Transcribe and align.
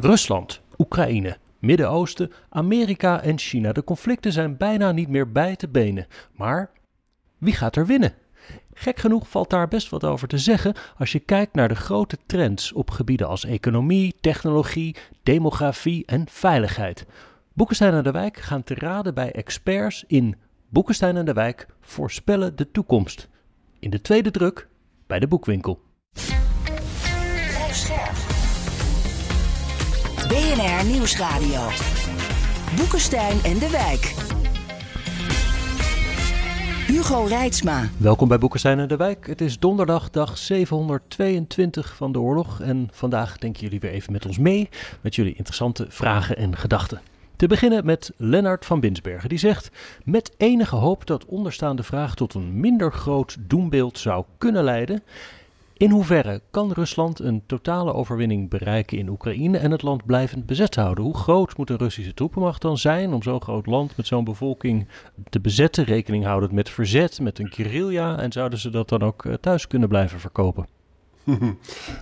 Rusland, 0.00 0.60
Oekraïne, 0.78 1.36
Midden-Oosten, 1.58 2.32
Amerika 2.48 3.22
en 3.22 3.38
China. 3.38 3.72
De 3.72 3.84
conflicten 3.84 4.32
zijn 4.32 4.56
bijna 4.56 4.92
niet 4.92 5.08
meer 5.08 5.32
bij 5.32 5.56
te 5.56 5.68
benen. 5.68 6.06
Maar 6.36 6.70
wie 7.38 7.54
gaat 7.54 7.76
er 7.76 7.86
winnen? 7.86 8.14
Gek 8.74 8.98
genoeg 8.98 9.28
valt 9.28 9.50
daar 9.50 9.68
best 9.68 9.88
wat 9.88 10.04
over 10.04 10.28
te 10.28 10.38
zeggen 10.38 10.74
als 10.98 11.12
je 11.12 11.18
kijkt 11.18 11.54
naar 11.54 11.68
de 11.68 11.74
grote 11.74 12.18
trends 12.26 12.72
op 12.72 12.90
gebieden 12.90 13.28
als 13.28 13.44
economie, 13.44 14.14
technologie, 14.20 14.96
demografie 15.22 16.06
en 16.06 16.28
veiligheid. 16.28 17.06
Boekenstein 17.52 17.94
en 17.94 18.02
de 18.02 18.10
Wijk 18.10 18.36
gaan 18.36 18.64
te 18.64 18.74
raden 18.74 19.14
bij 19.14 19.32
experts 19.32 20.04
in 20.06 20.36
Boekenstein 20.68 21.16
en 21.16 21.24
de 21.24 21.32
Wijk 21.32 21.66
voorspellen 21.80 22.56
de 22.56 22.70
toekomst. 22.70 23.28
In 23.78 23.90
de 23.90 24.00
tweede 24.00 24.30
druk 24.30 24.68
bij 25.06 25.18
de 25.18 25.28
boekwinkel. 25.28 25.80
BNR 30.50 30.86
Nieuwsradio. 30.86 31.60
Boekenstein 32.76 33.42
en 33.42 33.58
de 33.58 33.70
Wijk. 33.70 34.14
Hugo 36.86 37.24
Reitsma. 37.24 37.88
Welkom 37.96 38.28
bij 38.28 38.38
Boekenstein 38.38 38.78
en 38.78 38.88
de 38.88 38.96
Wijk. 38.96 39.26
Het 39.26 39.40
is 39.40 39.58
donderdag, 39.58 40.10
dag 40.10 40.38
722 40.38 41.94
van 41.96 42.12
de 42.12 42.20
oorlog. 42.20 42.60
En 42.60 42.88
vandaag 42.92 43.38
denken 43.38 43.62
jullie 43.62 43.80
weer 43.80 43.90
even 43.90 44.12
met 44.12 44.26
ons 44.26 44.38
mee 44.38 44.68
met 45.00 45.14
jullie 45.14 45.34
interessante 45.34 45.86
vragen 45.88 46.36
en 46.36 46.56
gedachten. 46.56 47.00
Te 47.36 47.46
beginnen 47.46 47.84
met 47.84 48.12
Lennart 48.16 48.66
van 48.66 48.80
Binsbergen, 48.80 49.28
die 49.28 49.38
zegt: 49.38 49.70
Met 50.04 50.34
enige 50.36 50.76
hoop 50.76 51.06
dat 51.06 51.24
onderstaande 51.24 51.82
vraag 51.82 52.14
tot 52.14 52.34
een 52.34 52.60
minder 52.60 52.92
groot 52.92 53.36
doembeeld 53.40 53.98
zou 53.98 54.24
kunnen 54.38 54.64
leiden. 54.64 55.02
In 55.80 55.90
hoeverre 55.90 56.40
kan 56.50 56.72
Rusland 56.72 57.18
een 57.20 57.42
totale 57.46 57.94
overwinning 57.94 58.48
bereiken 58.48 58.98
in 58.98 59.08
Oekraïne 59.08 59.58
en 59.58 59.70
het 59.70 59.82
land 59.82 60.06
blijvend 60.06 60.46
bezet 60.46 60.74
houden? 60.74 61.04
Hoe 61.04 61.16
groot 61.16 61.56
moet 61.56 61.70
een 61.70 61.76
Russische 61.76 62.14
troepenmacht 62.14 62.62
dan 62.62 62.78
zijn 62.78 63.12
om 63.12 63.22
zo'n 63.22 63.42
groot 63.42 63.66
land 63.66 63.96
met 63.96 64.06
zo'n 64.06 64.24
bevolking 64.24 64.88
te 65.30 65.40
bezetten? 65.40 65.84
Rekening 65.84 66.24
houdend 66.24 66.52
met 66.52 66.70
verzet, 66.70 67.20
met 67.20 67.38
een 67.38 67.52
guerrilla 67.52 68.18
en 68.18 68.32
zouden 68.32 68.58
ze 68.58 68.70
dat 68.70 68.88
dan 68.88 69.02
ook 69.02 69.24
eh, 69.24 69.34
thuis 69.34 69.66
kunnen 69.66 69.88
blijven 69.88 70.20
verkopen? 70.20 70.66
nou, 71.24 71.56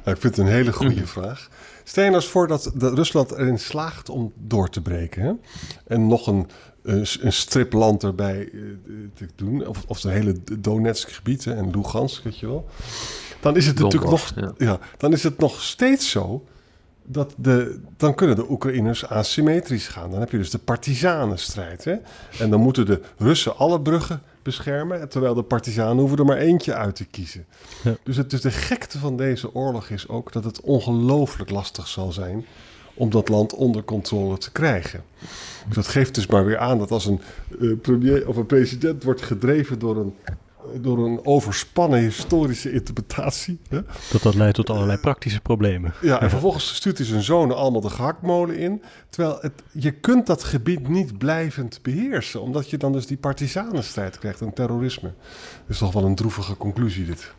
ik 0.04 0.16
vind 0.16 0.22
het 0.22 0.38
een 0.38 0.46
hele 0.46 0.72
goede 0.72 1.06
vraag. 1.16 1.48
Stel 1.84 2.04
je 2.04 2.10
nou 2.10 2.22
eens 2.22 2.30
voor 2.30 2.48
dat, 2.48 2.72
dat, 2.74 2.94
Rusland 2.94 3.32
erin 3.32 3.58
slaagt 3.58 4.08
om 4.08 4.32
door 4.36 4.68
te 4.68 4.82
breken. 4.82 5.22
Hè? 5.22 5.32
En 5.86 6.06
nog 6.06 6.26
een, 6.26 6.48
een, 6.82 7.06
een 7.20 7.32
strip 7.32 7.72
land 7.72 8.02
erbij 8.02 8.40
eh, 8.52 8.60
te 9.14 9.28
doen. 9.34 9.66
Of, 9.66 9.84
of 9.86 10.00
de 10.00 10.10
hele 10.10 10.36
Donetsk 10.58 11.10
gebied 11.10 11.44
hè, 11.44 11.54
en 11.54 11.70
Lugansk, 11.70 12.24
weet 12.24 12.38
je 12.38 12.46
wel 12.46 12.68
dan 13.40 13.56
is 13.56 13.66
het 13.66 13.78
natuurlijk 13.78 14.10
nog, 14.10 14.32
ja. 14.58 14.78
dan 14.96 15.12
is 15.12 15.22
het 15.22 15.38
nog 15.38 15.62
steeds 15.62 16.10
zo 16.10 16.44
dat 17.08 17.34
de, 17.36 17.80
dan 17.96 18.14
kunnen 18.14 18.36
de 18.36 18.50
Oekraïners 18.50 19.06
asymmetrisch 19.06 19.88
gaan. 19.88 20.10
Dan 20.10 20.20
heb 20.20 20.30
je 20.30 20.36
dus 20.36 20.50
de 20.50 20.58
partizanenstrijd. 20.58 21.84
Hè? 21.84 21.96
En 22.38 22.50
dan 22.50 22.60
moeten 22.60 22.86
de 22.86 23.00
Russen 23.16 23.56
alle 23.56 23.80
bruggen 23.80 24.22
beschermen, 24.42 25.08
terwijl 25.08 25.34
de 25.34 25.42
partizanen 25.42 25.98
hoeven 25.98 26.18
er 26.18 26.24
maar 26.24 26.36
eentje 26.36 26.74
uit 26.74 26.96
te 26.96 27.04
kiezen. 27.04 27.46
Ja. 27.82 27.96
Dus, 28.02 28.16
het, 28.16 28.30
dus 28.30 28.40
de 28.40 28.50
gekte 28.50 28.98
van 28.98 29.16
deze 29.16 29.54
oorlog 29.54 29.88
is 29.88 30.08
ook 30.08 30.32
dat 30.32 30.44
het 30.44 30.60
ongelooflijk 30.60 31.50
lastig 31.50 31.88
zal 31.88 32.12
zijn 32.12 32.46
om 32.94 33.10
dat 33.10 33.28
land 33.28 33.54
onder 33.54 33.84
controle 33.84 34.38
te 34.38 34.52
krijgen. 34.52 35.02
Dus 35.66 35.74
dat 35.74 35.88
geeft 35.88 36.14
dus 36.14 36.26
maar 36.26 36.44
weer 36.44 36.58
aan 36.58 36.78
dat 36.78 36.90
als 36.90 37.06
een 37.06 37.20
uh, 37.58 37.78
premier 37.80 38.28
of 38.28 38.36
een 38.36 38.46
president 38.46 39.04
wordt 39.04 39.22
gedreven 39.22 39.78
door 39.78 39.96
een 39.96 40.14
door 40.74 41.06
een 41.06 41.20
overspannen 41.24 42.00
historische 42.00 42.72
interpretatie. 42.72 43.58
Hè? 43.68 43.80
Dat 44.12 44.22
dat 44.22 44.34
leidt 44.34 44.54
tot 44.54 44.70
allerlei 44.70 44.98
praktische 44.98 45.40
problemen. 45.40 45.92
Ja, 46.00 46.20
en 46.20 46.30
vervolgens 46.30 46.74
stuurt 46.74 46.98
hij 46.98 47.06
zijn 47.06 47.22
zonen 47.22 47.56
allemaal 47.56 47.80
de 47.80 47.90
gehaktmolen 47.90 48.56
in. 48.56 48.82
Terwijl 49.08 49.38
het, 49.40 49.52
je 49.72 49.90
kunt 49.90 50.26
dat 50.26 50.44
gebied 50.44 50.88
niet 50.88 51.18
blijvend 51.18 51.78
beheersen, 51.82 52.42
omdat 52.42 52.70
je 52.70 52.76
dan 52.76 52.92
dus 52.92 53.06
die 53.06 53.16
partisanenstrijd 53.16 54.18
krijgt 54.18 54.40
en 54.40 54.52
terrorisme. 54.52 55.12
Dat 55.60 55.68
is 55.68 55.78
toch 55.78 55.92
wel 55.92 56.04
een 56.04 56.14
droevige 56.14 56.56
conclusie 56.56 57.04
dit. 57.04 57.32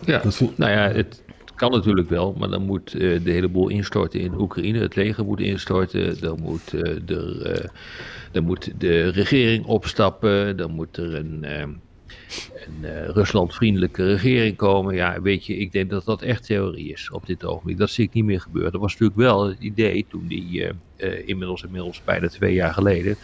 Ja, 0.00 0.22
nou 0.56 0.72
ja, 0.72 0.90
het 0.92 1.22
kan 1.54 1.70
natuurlijk 1.70 2.08
wel, 2.08 2.34
maar 2.38 2.48
dan 2.48 2.62
moet 2.62 2.94
uh, 2.94 3.24
de 3.24 3.30
hele 3.30 3.48
boel 3.48 3.68
instorten 3.68 4.20
in 4.20 4.40
Oekraïne. 4.40 4.78
Het 4.78 4.96
leger 4.96 5.24
moet 5.24 5.40
instorten, 5.40 6.20
dan 6.20 6.40
moet 6.40 6.72
uh, 6.72 7.10
er... 7.10 7.60
Uh, 7.60 7.68
dan 8.32 8.44
moet 8.44 8.72
de 8.78 9.08
regering 9.08 9.64
opstappen, 9.64 10.56
dan 10.56 10.70
moet 10.70 10.96
er 10.96 11.14
een, 11.14 11.44
een 11.44 11.80
Ruslandvriendelijke 13.12 14.06
regering 14.06 14.56
komen. 14.56 14.94
Ja, 14.94 15.22
weet 15.22 15.46
je, 15.46 15.56
ik 15.56 15.72
denk 15.72 15.90
dat 15.90 16.04
dat 16.04 16.22
echt 16.22 16.44
theorie 16.44 16.92
is 16.92 17.10
op 17.10 17.26
dit 17.26 17.44
ogenblik. 17.44 17.78
Dat 17.78 17.90
zie 17.90 18.04
ik 18.04 18.12
niet 18.12 18.24
meer 18.24 18.40
gebeuren. 18.40 18.72
Dat 18.72 18.80
was 18.80 18.92
natuurlijk 18.92 19.18
wel 19.18 19.48
het 19.48 19.60
idee 19.60 20.06
toen 20.08 20.26
die 20.26 20.66
inmiddels, 21.24 21.62
inmiddels 21.62 22.04
bijna 22.04 22.28
twee 22.28 22.54
jaar 22.54 22.72
geleden 22.72 23.16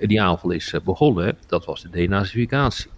die 0.00 0.22
aanval 0.22 0.50
is 0.50 0.74
begonnen. 0.84 1.38
Dat 1.46 1.64
was 1.64 1.82
de 1.82 1.90
denazificatie. 1.90 2.90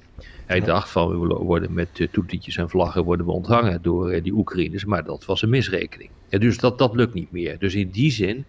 Hij 0.47 0.61
dacht 0.61 0.91
van 0.91 1.21
we 1.21 1.35
worden 1.35 1.73
met 1.73 1.99
uh, 1.99 2.09
toetertjes 2.11 2.57
en 2.57 2.69
vlaggen 2.69 3.05
worden 3.05 3.27
we 3.27 3.33
onthangen 3.33 3.83
door 3.83 4.23
die 4.23 4.33
Oekraïners, 4.33 4.85
maar 4.85 5.05
dat 5.05 5.25
was 5.25 5.43
een 5.43 5.49
misrekening. 5.49 6.11
Ja, 6.29 6.39
dus 6.39 6.59
dat, 6.59 6.79
dat 6.79 6.95
lukt 6.95 7.15
niet 7.15 7.31
meer. 7.31 7.59
Dus 7.59 7.75
in 7.75 7.91
die 7.91 8.11
zin 8.11 8.45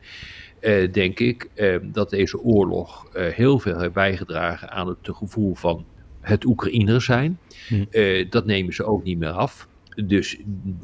uh, 0.62 0.91
denk 0.91 1.19
ik 1.19 1.50
uh, 1.56 1.75
dat 1.84 2.09
deze 2.09 2.40
oorlog 2.40 3.08
uh, 3.16 3.28
heel 3.28 3.59
veel 3.59 3.79
heeft 3.79 3.94
bijgedragen 3.94 4.72
aan 4.72 4.88
het 4.88 4.97
gevoel 5.02 5.56
van 5.56 5.85
het 6.22 6.46
Oekraïners 6.46 7.06
zijn. 7.06 7.40
Hm. 7.68 7.85
dat 8.29 8.46
nemen 8.46 8.74
ze 8.74 8.84
ook 8.84 9.03
niet 9.03 9.19
meer 9.19 9.29
af. 9.29 9.68
Dus 10.06 10.38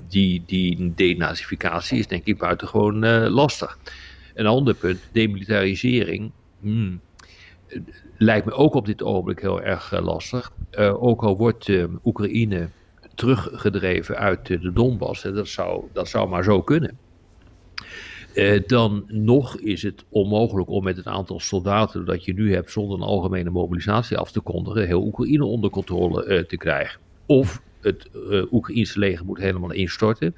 die, 0.08 0.44
die 0.46 0.94
denazificatie 0.96 2.00
is 2.00 2.08
denk 2.08 2.26
ik 2.26 2.38
buitengewoon 2.38 3.28
lastig. 3.30 3.78
Een 4.34 4.46
ander 4.46 4.74
punt, 4.74 5.00
demilitarisering. 5.12 6.32
Hmm, 6.60 7.02
lijkt 8.18 8.46
me 8.46 8.52
ook 8.52 8.74
op 8.74 8.86
dit 8.86 9.04
ogenblik 9.04 9.40
heel 9.40 9.62
erg 9.62 10.00
lastig. 10.02 10.52
Ook 10.78 11.24
al 11.24 11.38
wordt 11.38 11.70
Oekraïne 12.04 12.70
teruggedreven 13.16 14.18
uit 14.18 14.46
de 14.46 14.74
Donbass, 14.74 15.22
dat 15.22 15.48
zou, 15.48 15.84
dat 15.94 16.08
zou 16.08 16.30
maar 16.30 16.44
zo 16.44 16.62
kunnen. 16.62 16.98
Eh, 18.34 18.62
dan 18.68 19.04
nog 19.08 19.60
is 19.60 19.84
het 19.84 20.04
onmogelijk 20.10 20.70
om 20.70 20.84
met 20.84 20.98
het 20.98 21.06
aantal 21.06 21.40
soldaten 21.40 22.06
dat 22.06 22.26
je 22.26 22.34
nu 22.34 22.54
hebt 22.54 22.72
zonder 22.72 22.98
een 22.98 23.04
algemene 23.04 23.50
mobilisatie 23.50 24.18
af 24.18 24.32
te 24.32 24.40
kondigen, 24.40 24.88
heel 24.88 25.06
Oekraïne 25.06 25.46
onder 25.46 25.70
controle 25.70 26.26
uh, 26.26 26.40
te 26.40 26.58
krijgen. 26.58 27.00
Of 27.26 27.62
het 27.82 28.10
Oekraïnse 28.52 29.00
leger 29.00 29.26
moet 29.26 29.40
helemaal 29.40 29.72
instorten. 29.72 30.36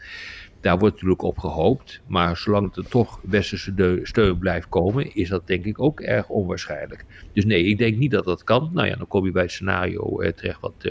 Daar 0.68 0.78
wordt 0.78 0.94
natuurlijk 0.94 1.22
op 1.22 1.38
gehoopt, 1.38 2.02
maar 2.08 2.38
zolang 2.38 2.76
er 2.76 2.88
toch 2.90 3.20
westerse 3.24 4.00
steun 4.04 4.38
blijft 4.38 4.70
komen, 4.70 5.16
is 5.16 5.30
dat 5.30 5.48
denk 5.48 5.66
ik 5.66 5.82
ook 5.82 6.00
erg 6.00 6.30
onwaarschijnlijk. 6.30 7.06
Dus 7.34 7.46
nee, 7.46 7.64
ik 7.64 7.78
denk 7.78 7.98
niet 7.98 8.12
dat 8.12 8.26
dat 8.26 8.44
kan. 8.44 8.70
Nou 8.74 8.88
ja, 8.88 8.96
dan 8.96 9.08
kom 9.08 9.26
je 9.26 9.32
bij 9.32 9.42
het 9.42 9.52
scenario 9.52 10.32
terecht 10.36 10.60
wat, 10.62 10.90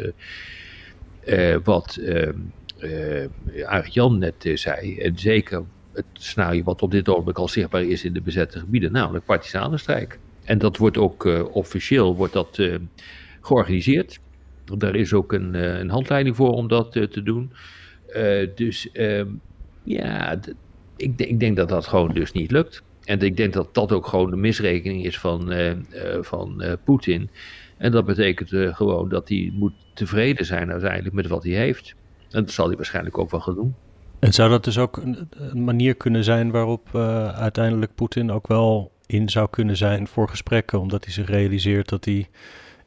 wat 1.65 2.01
Arendt 3.65 3.95
Jan 3.95 4.19
net 4.19 4.51
zei. 4.55 4.99
En 4.99 5.19
zeker 5.19 5.65
het 5.93 6.05
scenario 6.13 6.63
wat 6.63 6.83
op 6.83 6.91
dit 6.91 7.09
ogenblik 7.09 7.39
al 7.39 7.49
zichtbaar 7.49 7.85
is 7.85 8.05
in 8.05 8.13
de 8.13 8.21
bezette 8.21 8.59
gebieden, 8.59 8.93
namelijk 8.93 9.25
partisanenstrijk. 9.25 10.19
En 10.45 10.59
dat 10.59 10.77
wordt 10.77 10.97
ook 10.97 11.25
officieel 11.53 12.17
wordt 12.17 12.33
dat, 12.33 12.63
georganiseerd. 13.41 14.21
Daar 14.79 14.95
is 14.95 15.13
ook 15.13 15.33
een, 15.33 15.55
een 15.55 15.91
handleiding 15.91 16.37
voor 16.37 16.53
om 16.53 16.69
dat 16.69 16.93
te 16.93 17.23
doen. 17.23 17.53
dus 18.55 18.91
ehm, 18.93 19.29
ja, 19.87 20.39
ik, 20.97 21.13
ik, 21.17 21.41
denk 21.41 21.57
dat 21.57 21.69
dat 21.69 21.87
gewoon 21.87 22.13
dus 22.15 22.33
niet 22.33 22.51
lukt. 22.51 22.83
En 23.05 23.21
ik 23.21 23.37
denk 23.37 23.53
dat 23.53 23.75
dat 23.75 23.93
ook 23.93 24.07
gewoon 24.07 24.31
de 24.31 24.37
misrekening 24.37 25.05
is 25.05 25.19
van, 25.19 25.53
van 26.21 26.63
Poetin. 26.85 27.31
En 27.77 27.93
dat 27.93 28.05
betekent 28.05 28.77
gewoon 28.77 29.09
dat 29.09 29.29
hij 29.29 29.51
moet 29.55 29.73
tevreden 29.95 30.47
zijn 30.47 30.71
uiteindelijk 30.71 31.15
met 31.15 31.27
wat 31.27 31.45
hij 31.45 31.53
heeft. 31.53 31.95
En 32.31 32.45
dat 32.45 32.51
zal 32.51 32.67
hij 32.67 32.77
waarschijnlijk 32.77 33.19
ook 33.19 33.31
wel 33.31 33.41
gaan 33.41 33.55
doen. 33.55 33.75
En 34.19 34.33
zou 34.33 34.51
dat 34.51 34.65
dus 34.65 34.79
ook 34.79 34.97
een, 34.97 35.65
manier 35.65 35.95
kunnen 35.95 36.25
zijn 36.25 36.51
waarop 36.51 36.89
uh, 36.95 37.29
uiteindelijk 37.29 37.95
Poetin 37.95 38.31
ook 38.31 38.47
wel 38.47 38.93
in 39.07 39.29
zou 39.29 39.49
kunnen 39.51 39.77
zijn 39.77 40.07
voor 40.07 40.29
gesprekken, 40.29 40.81
omdat 40.81 41.05
hij 41.05 41.13
zich 41.13 41.29
realiseert 41.29 41.89
dat 41.89 42.05
hij, 42.05 42.29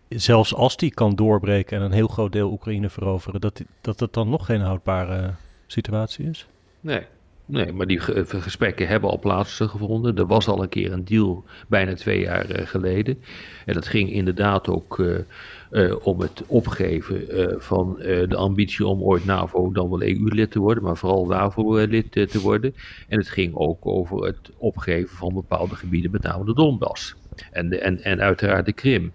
zelfs 0.10 0.54
als 0.54 0.74
hij 0.78 0.90
kan 0.90 1.16
doorbreken 1.16 1.78
en 1.78 1.84
een 1.84 1.92
heel 1.92 2.08
groot 2.08 2.32
deel 2.32 2.52
Oekraïne 2.52 2.90
veroveren, 2.90 3.42
dat, 3.42 3.62
dat 3.82 4.00
het 4.00 4.14
dan 4.14 4.30
nog 4.30 4.46
geen 4.46 4.62
houdbare 4.62 5.34
situatie 5.68 6.26
is? 6.26 6.48
Nee, 6.82 7.06
Nee, 7.50 7.74
maar 7.74 7.88
die 7.88 8.00
gesprekken 8.26 8.88
hebben 8.88 9.10
al 9.10 9.20
plaatsgevonden. 9.20 10.18
Er 10.18 10.26
was 10.26 10.48
al 10.48 10.64
een 10.64 10.70
keer 10.70 10.92
een 10.92 11.06
deal 11.06 11.44
bijna 11.68 11.94
twee 11.94 12.20
jaar 12.20 12.60
uh, 12.60 12.68
geleden. 12.68 13.24
En 13.66 13.74
dat 13.74 13.88
ging 13.88 14.12
inderdaad 14.12 14.68
ook 14.68 14.98
uh, 14.98 15.96
om 16.02 16.20
het 16.20 16.44
opgeven 16.48 17.26
van 17.62 17.96
de 18.00 18.36
ambitie 18.36 18.86
om 18.86 19.02
ooit 19.02 19.26
NAVO 19.26 19.72
dan 19.72 19.90
wel 19.90 20.02
EU-lid 20.02 20.52
te 20.52 20.60
worden, 20.60 20.84
maar 20.84 20.98
vooral 20.98 21.26
NAVO-lid 21.26 22.12
te 22.12 22.40
worden. 22.42 22.76
En 23.08 23.18
het 23.18 23.30
ging 23.30 23.56
ook 23.56 23.86
over 23.86 24.26
het 24.26 24.52
opgeven 24.58 25.18
van 25.18 25.34
bepaalde 25.34 25.76
gebieden, 25.76 26.12
met 26.12 26.24
name 26.24 26.46
de 26.46 26.54
Donbass 26.54 27.16
en, 27.52 27.82
en, 27.82 28.04
en 28.04 28.22
uiteraard 28.22 28.66
de 28.66 28.74
Krim. 28.74 29.14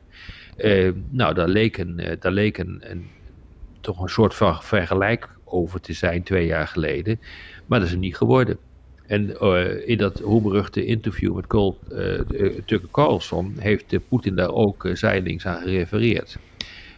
nou, 1.10 1.34
daar 1.34 1.48
leek, 1.48 1.78
een, 1.78 2.16
daar 2.20 2.32
leek 2.32 2.58
een, 2.58 2.82
toch 3.80 4.00
een 4.02 4.08
soort 4.08 4.34
van 4.34 4.62
vergelijk 4.62 5.28
over 5.44 5.80
te 5.80 5.92
zijn 5.92 6.22
twee 6.22 6.46
jaar 6.46 6.68
geleden, 6.68 7.20
maar 7.66 7.78
dat 7.78 7.88
is 7.88 7.94
er 7.94 8.00
niet 8.00 8.16
geworden. 8.16 8.58
En 9.06 9.40
in 9.86 9.98
dat 9.98 10.20
roemruchte 10.20 10.84
interview 10.84 11.34
met 11.34 11.46
Cole, 11.46 11.74
Tucker 12.66 12.88
Carlson 12.90 13.54
heeft 13.58 14.08
Poetin 14.08 14.36
daar 14.36 14.50
ook 14.50 14.88
zijdelings 14.92 15.46
aan 15.46 15.62
gerefereerd. 15.62 16.38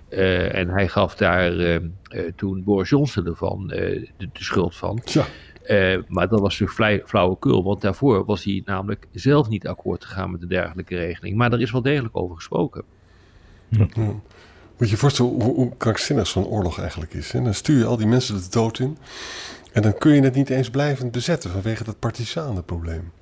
en 0.08 0.68
hij 0.68 0.88
gaf 0.88 1.16
daar 1.16 1.80
toen 2.36 2.64
Boris 2.64 2.88
Johnson 2.88 3.26
ervan 3.26 3.66
de, 3.66 4.08
de, 4.16 4.28
schuld 4.32 4.76
van. 4.76 5.00
Ja. 5.04 5.26
Uh, 5.68 6.02
maar 6.08 6.28
dat 6.28 6.40
was 6.40 6.58
natuurlijk 6.58 7.08
flauwekul, 7.08 7.64
want 7.64 7.80
daarvoor 7.80 8.24
was 8.24 8.44
hij 8.44 8.62
namelijk 8.64 9.06
zelf 9.12 9.48
niet 9.48 9.66
akkoord 9.66 10.04
gegaan 10.04 10.30
met 10.30 10.42
een 10.42 10.48
dergelijke 10.48 10.96
regeling. 10.96 11.36
Maar 11.36 11.52
er 11.52 11.60
is 11.60 11.70
wel 11.70 11.82
degelijk 11.82 12.16
over 12.16 12.36
gesproken. 12.36 12.82
Ja. 13.69 13.86
Moet 14.78 14.88
je 14.88 14.94
je 14.94 14.96
voorstellen 14.96 15.32
hoe, 15.32 15.54
hoe 15.54 15.76
krankzinnig 15.76 16.26
zo'n 16.26 16.46
oorlog 16.46 16.80
eigenlijk 16.80 17.14
is. 17.14 17.32
Hè? 17.32 17.42
Dan 17.42 17.54
stuur 17.54 17.78
je 17.78 17.84
al 17.84 17.96
die 17.96 18.06
mensen 18.06 18.34
de 18.34 18.48
dood 18.50 18.78
in. 18.78 18.96
En 19.76 19.82
dan 19.82 19.99
kun 19.99 20.14
je 20.14 20.23
het 20.23 20.34
niet 20.34 20.50
eens 20.50 20.70
blijvend 20.70 21.12
bezetten 21.12 21.50
vanwege 21.50 21.84
dat 21.84 21.99
partisanenprobleem. 21.99 23.12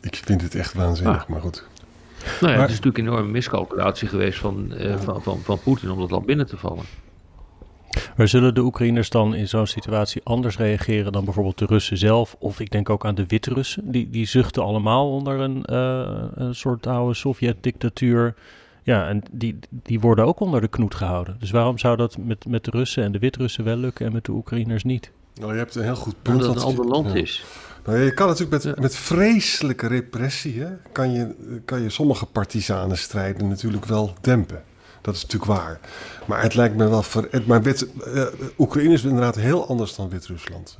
Ik 0.00 0.16
vind 0.16 0.42
het 0.42 0.54
echt 0.54 0.74
waanzinnig, 0.74 1.22
ah. 1.22 1.28
maar 1.28 1.40
goed. 1.40 1.66
Nou 2.40 2.52
ja, 2.52 2.60
het 2.60 2.70
is 2.70 2.76
natuurlijk 2.76 2.98
een 2.98 3.06
enorme 3.06 3.30
miscalculatie 3.30 4.08
geweest 4.08 4.38
van, 4.38 4.72
uh, 4.72 4.96
van, 4.96 5.22
van, 5.22 5.38
van 5.38 5.60
Poetin 5.60 5.90
om 5.90 5.98
dat 5.98 6.10
land 6.10 6.26
binnen 6.26 6.46
te 6.46 6.56
vallen. 6.56 6.84
Maar 8.16 8.28
zullen 8.28 8.54
de 8.54 8.60
Oekraïners 8.60 9.10
dan 9.10 9.34
in 9.34 9.48
zo'n 9.48 9.66
situatie 9.66 10.20
anders 10.24 10.56
reageren 10.56 11.12
dan 11.12 11.24
bijvoorbeeld 11.24 11.58
de 11.58 11.66
Russen 11.66 11.98
zelf? 11.98 12.36
Of 12.38 12.60
ik 12.60 12.70
denk 12.70 12.90
ook 12.90 13.06
aan 13.06 13.14
de 13.14 13.26
Wit-Russen. 13.26 13.90
Die, 13.90 14.10
die 14.10 14.26
zuchten 14.26 14.62
allemaal 14.62 15.10
onder 15.10 15.40
een, 15.40 15.64
uh, 15.70 16.24
een 16.34 16.54
soort 16.54 16.86
oude 16.86 17.14
Sovjet-dictatuur. 17.14 18.34
Ja, 18.82 19.08
en 19.08 19.22
die, 19.30 19.58
die 19.70 20.00
worden 20.00 20.24
ook 20.26 20.40
onder 20.40 20.60
de 20.60 20.68
knoet 20.68 20.94
gehouden. 20.94 21.36
Dus 21.38 21.50
waarom 21.50 21.78
zou 21.78 21.96
dat 21.96 22.18
met, 22.18 22.46
met 22.46 22.64
de 22.64 22.70
Russen 22.70 23.04
en 23.04 23.12
de 23.12 23.18
Wit-Russen 23.18 23.64
wel 23.64 23.76
lukken 23.76 24.06
en 24.06 24.12
met 24.12 24.24
de 24.24 24.32
Oekraïners 24.32 24.84
niet? 24.84 25.12
Nou, 25.40 25.52
je 25.52 25.58
hebt 25.58 25.74
een 25.74 25.82
heel 25.82 25.96
goed 25.96 26.14
punt. 26.22 26.36
Omdat 26.36 26.54
het 26.54 26.62
een 26.62 26.68
ander 26.68 26.86
land 26.86 27.14
is. 27.14 27.44
Nou, 27.84 27.98
je 27.98 28.14
kan 28.14 28.26
natuurlijk 28.26 28.64
met, 28.64 28.80
met 28.80 28.96
vreselijke 28.96 29.86
repressie, 29.86 30.60
hè, 30.60 30.68
kan, 30.92 31.12
je, 31.12 31.34
kan 31.64 31.82
je 31.82 31.90
sommige 31.90 32.26
partisanenstrijden 32.26 33.48
natuurlijk 33.48 33.84
wel 33.84 34.12
dempen. 34.20 34.62
Dat 35.00 35.14
is 35.14 35.22
natuurlijk 35.22 35.50
waar. 35.50 35.80
Maar 36.26 36.42
het 36.42 36.54
lijkt 36.54 36.76
me 36.76 36.88
wel. 36.88 37.02
Ver, 37.02 37.42
maar 37.46 37.62
wit, 37.62 37.88
uh, 38.06 38.24
Oekraïne 38.58 38.92
is 38.92 39.04
inderdaad 39.04 39.36
heel 39.36 39.68
anders 39.68 39.94
dan 39.94 40.08
Wit-Rusland. 40.08 40.76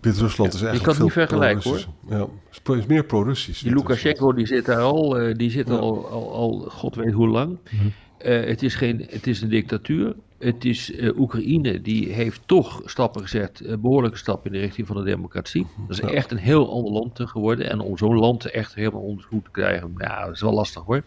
Wit-Rusland 0.00 0.54
is 0.54 0.62
eigenlijk. 0.62 0.74
Je 0.74 0.80
kan 0.80 0.94
het 0.94 1.02
niet 1.02 1.12
vergelijken 1.12 1.70
hoor. 1.70 1.86
Ja, 2.08 2.26
het 2.50 2.78
is 2.78 2.86
meer 2.86 3.04
pro-Russisch. 3.04 3.62
Die 3.62 3.74
Lukashenko 3.74 4.32
die 4.32 4.46
zit 4.46 4.64
daar 4.64 4.80
al, 4.80 5.20
uh, 5.20 5.34
die 5.34 5.50
zit 5.50 5.70
al, 5.70 6.08
al, 6.08 6.32
al, 6.32 6.66
god 6.68 6.94
weet 6.94 7.12
hoe 7.12 7.28
lang. 7.28 7.48
Mm 7.48 7.78
-hmm. 7.78 7.92
uh, 8.22 8.46
het, 8.46 8.62
is 8.62 8.74
geen, 8.74 9.06
het 9.10 9.26
is 9.26 9.40
een 9.40 9.48
dictatuur. 9.48 10.14
Het 10.40 10.64
is 10.64 10.90
uh, 10.90 11.18
Oekraïne 11.18 11.80
die 11.80 12.12
heeft 12.12 12.40
toch 12.46 12.82
stappen 12.84 13.22
gezet, 13.22 13.62
behoorlijke 13.80 14.18
stappen 14.18 14.52
in 14.52 14.58
de 14.58 14.64
richting 14.64 14.86
van 14.86 14.96
de 14.96 15.02
democratie. 15.02 15.66
Dat 15.86 15.98
is 15.98 16.02
ja. 16.08 16.14
echt 16.14 16.30
een 16.30 16.36
heel 16.36 16.72
ander 16.72 16.92
land 16.92 17.20
geworden. 17.20 17.70
En 17.70 17.80
om 17.80 17.98
zo'n 17.98 18.18
land 18.18 18.44
echt 18.44 18.74
helemaal 18.74 19.00
onder 19.00 19.24
goed 19.24 19.44
te 19.44 19.50
krijgen, 19.50 19.92
nou, 19.96 20.24
dat 20.24 20.34
is 20.34 20.40
wel 20.40 20.52
lastig 20.52 20.82
hoor. 20.82 21.02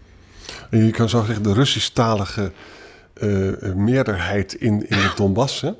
En 0.69 0.85
je 0.85 0.91
kan 0.91 1.09
zo 1.09 1.23
zeggen, 1.23 1.43
de 1.43 1.53
Russisch-talige 1.53 2.51
uh, 3.21 3.73
meerderheid 3.73 4.53
in, 4.53 4.89
in 4.89 4.97
het 4.97 5.17
Donbass... 5.17 5.61
Hè, 5.61 5.71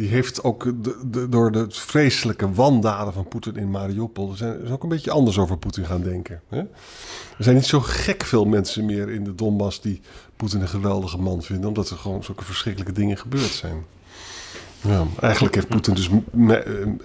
die 0.00 0.08
heeft 0.08 0.42
ook 0.42 0.72
de, 0.82 1.28
door 1.28 1.52
de 1.52 1.66
vreselijke 1.68 2.52
wandaden 2.52 3.12
van 3.12 3.28
Poetin 3.28 3.56
in 3.56 3.70
Mariupol... 3.70 4.32
zijn 4.32 4.62
is 4.62 4.70
ook 4.70 4.82
een 4.82 4.88
beetje 4.88 5.10
anders 5.10 5.38
over 5.38 5.58
Poetin 5.58 5.86
gaan 5.86 6.02
denken. 6.02 6.40
Hè? 6.48 6.58
Er 6.58 7.44
zijn 7.44 7.54
niet 7.54 7.66
zo 7.66 7.80
gek 7.80 8.24
veel 8.24 8.44
mensen 8.44 8.84
meer 8.84 9.10
in 9.10 9.24
de 9.24 9.34
Donbass... 9.34 9.80
die 9.80 10.00
Poetin 10.36 10.60
een 10.60 10.68
geweldige 10.68 11.18
man 11.18 11.42
vinden... 11.42 11.68
omdat 11.68 11.90
er 11.90 11.96
gewoon 11.96 12.24
zulke 12.24 12.44
verschrikkelijke 12.44 12.92
dingen 12.92 13.16
gebeurd 13.16 13.50
zijn. 13.50 13.84
Eigenlijk 15.20 15.54
heeft 15.54 15.68
Poetin 15.68 15.94
dus 15.94 16.08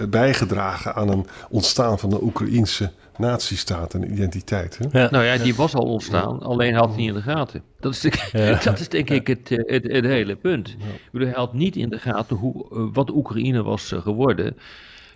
bijgedragen 0.10 0.96
aan 0.96 1.10
een 1.10 1.28
ontstaan 1.50 2.00
van 2.00 2.10
de 2.10 2.24
Oekraïense 2.24 2.92
natiestaat 3.18 3.94
en 3.94 4.12
identiteit. 4.12 4.78
Hè? 4.78 5.00
Ja. 5.00 5.10
Nou 5.12 5.24
ja, 5.24 5.38
die 5.38 5.56
was 5.56 5.74
al 5.74 5.86
ontstaan, 5.86 6.40
alleen 6.40 6.74
had 6.74 6.88
hij 6.88 6.98
niet 6.98 7.08
in 7.08 7.14
de 7.14 7.22
gaten. 7.22 7.64
Dat 7.80 7.94
is, 7.94 8.00
de, 8.00 8.58
dat 8.64 8.80
is 8.80 8.90
denk 8.90 9.10
ik 9.10 9.28
het, 9.28 9.50
het, 9.50 9.84
het 9.84 10.06
hele 10.06 10.36
punt. 10.36 10.76
Hij 11.12 11.32
had 11.32 11.54
niet 11.54 11.76
in 11.76 11.90
de 11.90 12.00
gaten 12.00 12.36
hoe, 12.36 12.66
eh, 12.72 12.88
wat 12.94 13.10
Oekraïne 13.10 13.64
was 13.64 13.92
eh, 13.92 14.02
geworden 14.02 14.58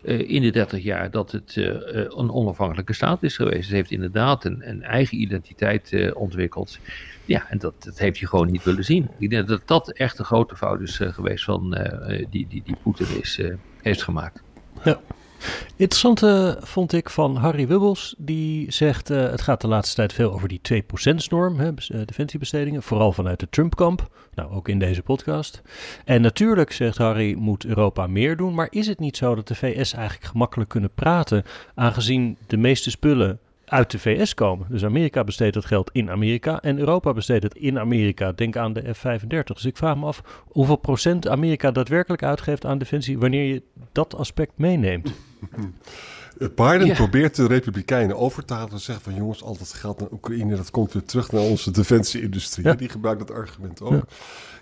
uh, 0.03 0.29
in 0.29 0.41
de 0.41 0.51
30 0.51 0.83
jaar 0.83 1.11
dat 1.11 1.31
het 1.31 1.55
uh, 1.55 1.65
een 1.93 2.31
onafhankelijke 2.31 2.93
staat 2.93 3.23
is 3.23 3.35
geweest. 3.35 3.65
Het 3.65 3.75
heeft 3.75 3.91
inderdaad 3.91 4.45
een, 4.45 4.69
een 4.69 4.83
eigen 4.83 5.21
identiteit 5.21 5.91
uh, 5.91 6.15
ontwikkeld. 6.15 6.79
Ja, 7.25 7.49
en 7.49 7.57
dat, 7.57 7.83
dat 7.83 7.99
heeft 7.99 8.19
hij 8.19 8.27
gewoon 8.27 8.51
niet 8.51 8.63
willen 8.63 8.83
zien. 8.83 9.09
Ik 9.17 9.29
denk 9.29 9.47
dat 9.47 9.61
dat 9.65 9.91
echt 9.91 10.19
een 10.19 10.25
grote 10.25 10.55
fout 10.55 10.81
is 10.81 10.97
geweest 11.01 11.43
van, 11.43 11.77
die, 12.29 12.47
die, 12.47 12.61
die 12.65 12.75
Poetin 12.83 13.21
is, 13.21 13.41
heeft 13.81 14.03
gemaakt. 14.03 14.43
Ja. 14.83 14.99
Interessante 15.75 16.57
vond 16.61 16.93
ik 16.93 17.09
van 17.09 17.35
Harry 17.35 17.67
Wubbels. 17.67 18.15
Die 18.17 18.71
zegt: 18.71 19.09
uh, 19.09 19.29
het 19.29 19.41
gaat 19.41 19.61
de 19.61 19.67
laatste 19.67 19.95
tijd 19.95 20.13
veel 20.13 20.33
over 20.33 20.47
die 20.47 20.61
2%-norm, 20.73 21.59
uh, 21.59 21.71
defensiebestedingen, 22.05 22.83
vooral 22.83 23.11
vanuit 23.11 23.39
de 23.39 23.49
Trump-kamp. 23.49 24.07
Nou, 24.33 24.51
ook 24.51 24.67
in 24.67 24.79
deze 24.79 25.01
podcast. 25.01 25.61
En 26.05 26.21
natuurlijk, 26.21 26.71
zegt 26.71 26.97
Harry, 26.97 27.35
moet 27.37 27.65
Europa 27.65 28.07
meer 28.07 28.37
doen. 28.37 28.53
Maar 28.53 28.67
is 28.69 28.87
het 28.87 28.99
niet 28.99 29.17
zo 29.17 29.35
dat 29.35 29.47
de 29.47 29.55
VS 29.55 29.93
eigenlijk 29.93 30.25
gemakkelijk 30.25 30.69
kunnen 30.69 30.91
praten, 30.95 31.43
aangezien 31.75 32.37
de 32.47 32.57
meeste 32.57 32.89
spullen 32.89 33.39
uit 33.69 33.91
de 33.91 33.99
VS 33.99 34.33
komen. 34.33 34.67
Dus 34.69 34.85
Amerika 34.85 35.23
besteedt 35.23 35.53
dat 35.53 35.65
geld 35.65 35.89
in 35.91 36.09
Amerika 36.09 36.61
en 36.61 36.79
Europa 36.79 37.13
besteedt 37.13 37.43
het 37.43 37.55
in 37.55 37.79
Amerika. 37.79 38.31
Denk 38.31 38.55
aan 38.55 38.73
de 38.73 38.93
F-35. 38.93 39.43
Dus 39.43 39.65
ik 39.65 39.77
vraag 39.77 39.97
me 39.97 40.05
af 40.05 40.43
hoeveel 40.47 40.75
procent 40.75 41.27
Amerika 41.27 41.71
daadwerkelijk 41.71 42.23
uitgeeft 42.23 42.65
aan 42.65 42.77
defensie 42.77 43.19
wanneer 43.19 43.53
je 43.53 43.63
dat 43.91 44.15
aspect 44.15 44.51
meeneemt. 44.55 45.13
Biden 46.55 46.93
probeert 46.93 47.35
de 47.35 47.47
Republikeinen 47.47 48.17
over 48.17 48.45
te 48.45 48.53
halen 48.53 48.71
en 48.71 48.79
zeggen 48.79 49.03
van 49.03 49.15
jongens, 49.15 49.43
al 49.43 49.57
dat 49.57 49.73
geld 49.73 49.99
naar 49.99 50.11
Oekraïne, 50.11 50.55
dat 50.55 50.71
komt 50.71 50.93
weer 50.93 51.03
terug 51.03 51.31
naar 51.31 51.41
onze 51.41 51.71
defensieindustrie. 51.71 52.75
Die 52.75 52.89
gebruikt 52.89 53.27
dat 53.27 53.31
argument 53.31 53.81
ook. 53.81 54.03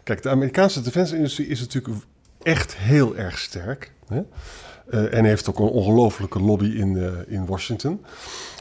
Kijk, 0.04 0.22
de 0.24 0.30
Amerikaanse 0.30 0.82
defensieindustrie 0.82 1.48
is 1.48 1.60
natuurlijk 1.60 1.96
echt 2.42 2.78
heel 2.78 3.18
erg 3.18 3.40
sterk. 3.40 3.92
Hè? 4.08 4.22
Uh, 4.90 5.14
en 5.14 5.26
heeft 5.26 5.50
ook 5.50 5.60
een 5.60 5.66
ongelofelijke 5.66 6.40
lobby 6.40 6.66
in, 6.66 6.96
uh, 6.96 7.12
in 7.28 7.46
Washington. 7.46 8.02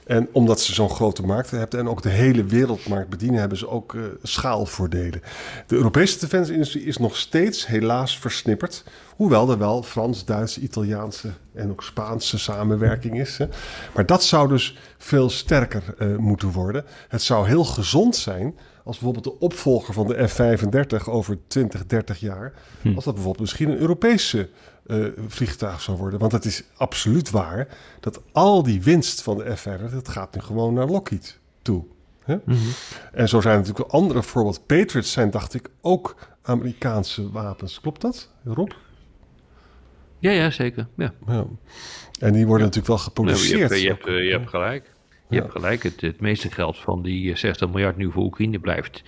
En 0.07 0.29
omdat 0.33 0.61
ze 0.61 0.75
zo'n 0.75 0.91
grote 0.91 1.23
markt 1.23 1.51
hebben 1.51 1.81
en 1.81 1.89
ook 1.89 2.03
de 2.03 2.09
hele 2.09 2.45
wereldmarkt 2.45 3.09
bedienen, 3.09 3.41
hebben 3.41 3.59
ze 3.59 3.69
ook 3.69 3.93
uh, 3.93 4.05
schaalvoordelen. 4.23 5.23
De 5.67 5.77
Europese 5.77 6.19
defensieindustrie 6.19 6.85
is 6.85 6.97
nog 6.97 7.17
steeds 7.17 7.67
helaas 7.67 8.19
versnipperd. 8.19 8.85
Hoewel 9.17 9.51
er 9.51 9.59
wel 9.59 9.83
Frans, 9.83 10.25
Duitse, 10.25 10.61
Italiaanse 10.61 11.29
en 11.55 11.71
ook 11.71 11.83
Spaanse 11.83 12.39
samenwerking 12.39 13.21
is. 13.21 13.39
Hè. 13.39 13.47
Maar 13.95 14.07
dat 14.07 14.25
zou 14.25 14.49
dus 14.49 14.79
veel 14.99 15.31
sterker 15.31 15.83
uh, 15.99 16.17
moeten 16.17 16.53
worden. 16.53 16.85
Het 17.09 17.23
zou 17.23 17.47
heel 17.47 17.65
gezond 17.65 18.17
zijn 18.17 18.55
als 18.85 18.99
bijvoorbeeld 18.99 19.25
de 19.25 19.45
opvolger 19.45 19.95
van 19.95 20.07
de 20.07 20.29
F-35 20.29 21.09
over 21.09 21.39
20, 21.47 21.87
30 21.87 22.21
jaar, 22.21 22.53
hm. 22.83 22.95
als 22.95 23.05
dat 23.05 23.15
bijvoorbeeld 23.15 23.41
misschien 23.41 23.71
een 23.71 23.79
Europese 23.79 24.49
uh, 24.87 25.07
vliegtuig 25.27 25.81
zou 25.81 25.97
worden. 25.97 26.19
Want 26.19 26.33
het 26.33 26.45
is 26.45 26.65
absoluut 26.77 27.31
waar 27.31 27.69
dat 28.01 28.23
al 28.33 28.63
die 28.63 28.83
winst 28.83 29.23
van 29.23 29.37
de 29.37 29.57
F-35, 29.57 29.93
dat 29.93 30.09
gaat 30.09 30.35
nu 30.35 30.41
gewoon 30.41 30.75
naar 30.75 30.87
Lockheed 30.87 31.39
toe. 31.63 31.85
Hè? 32.25 32.35
Mm 32.35 32.43
-hmm. 32.45 32.71
En 33.13 33.29
zo 33.29 33.41
zijn 33.41 33.55
er 33.55 33.61
natuurlijk 33.61 33.91
andere 33.91 34.23
voorbeelden. 34.23 34.63
Patriots 34.67 35.13
zijn, 35.13 35.31
dacht 35.31 35.55
ik, 35.55 35.69
ook 35.81 36.17
Amerikaanse 36.43 37.31
wapens. 37.31 37.81
Klopt 37.81 38.01
dat, 38.01 38.31
Rob? 38.45 38.71
Ja, 40.19 40.31
ja, 40.31 40.51
zeker. 40.51 40.87
Ja. 40.97 41.13
ja. 41.27 41.47
En 42.21 42.33
die 42.33 42.47
worden 42.47 42.67
ja. 42.67 42.75
natuurlijk 42.75 42.87
wel 42.87 42.99
geproduceerd. 42.99 43.71
Nou, 43.71 43.81
je, 43.81 43.89
hebt, 43.89 44.05
je, 44.05 44.11
hebt, 44.11 44.25
je 44.25 44.33
hebt 44.33 44.49
gelijk. 44.49 44.95
Je 45.29 45.41
hebt 45.41 45.53
gelijk. 45.53 45.83
Het, 45.83 46.01
het 46.01 46.21
meeste 46.21 46.51
geld 46.51 46.79
van 46.79 47.03
die 47.03 47.37
60 47.37 47.69
miljard 47.69 47.97
nu 47.97 48.13
voor 48.13 48.23
Oekraïne 48.23 48.59
blijft, 48.59 49.03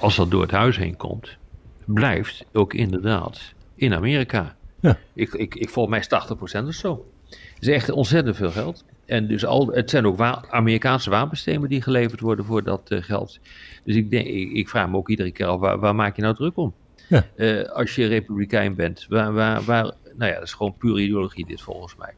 als 0.00 0.16
dat 0.16 0.30
door 0.30 0.42
het 0.42 0.50
huis 0.50 0.76
heen 0.76 0.96
komt, 0.96 1.36
blijft 1.84 2.44
ook 2.52 2.74
inderdaad 2.74 3.40
in 3.74 3.94
Amerika. 3.94 4.56
Ja. 4.80 4.98
Ik, 5.14 5.32
ik, 5.32 5.54
ik 5.54 5.68
volgens 5.68 6.08
mij 6.10 6.18
is 6.20 6.62
80% 6.64 6.66
of 6.66 6.74
zo. 6.74 7.06
Het 7.28 7.38
is 7.60 7.68
echt 7.68 7.90
ontzettend 7.90 8.36
veel 8.36 8.50
geld. 8.50 8.84
En 9.06 9.26
dus 9.26 9.44
al, 9.44 9.66
het 9.66 9.90
zijn 9.90 10.06
ook 10.06 10.16
wa 10.16 10.44
Amerikaanse 10.50 11.10
wapensystemen 11.10 11.68
die 11.68 11.82
geleverd 11.82 12.20
worden 12.20 12.44
voor 12.44 12.62
dat 12.62 12.90
uh, 12.90 13.02
geld. 13.02 13.38
Dus 13.84 13.96
ik, 13.96 14.10
denk, 14.10 14.26
ik, 14.26 14.52
ik, 14.52 14.68
vraag 14.68 14.88
me 14.88 14.96
ook 14.96 15.08
iedere 15.08 15.30
keer 15.30 15.46
af, 15.46 15.60
waar, 15.60 15.78
waar 15.78 15.94
maak 15.94 16.16
je 16.16 16.22
nou 16.22 16.34
druk 16.34 16.56
om? 16.56 16.74
Ja. 17.08 17.26
Uh, 17.36 17.68
als 17.68 17.94
je 17.94 18.06
republikein 18.06 18.74
bent, 18.74 19.06
waar, 19.08 19.32
waar, 19.32 19.62
waar, 19.62 19.84
nou 20.16 20.30
ja, 20.30 20.34
dat 20.34 20.42
is 20.42 20.52
gewoon 20.52 20.74
pure 20.78 21.00
ideologie 21.00 21.46
dit 21.46 21.62
volgens 21.62 21.96
mij. 21.96 22.14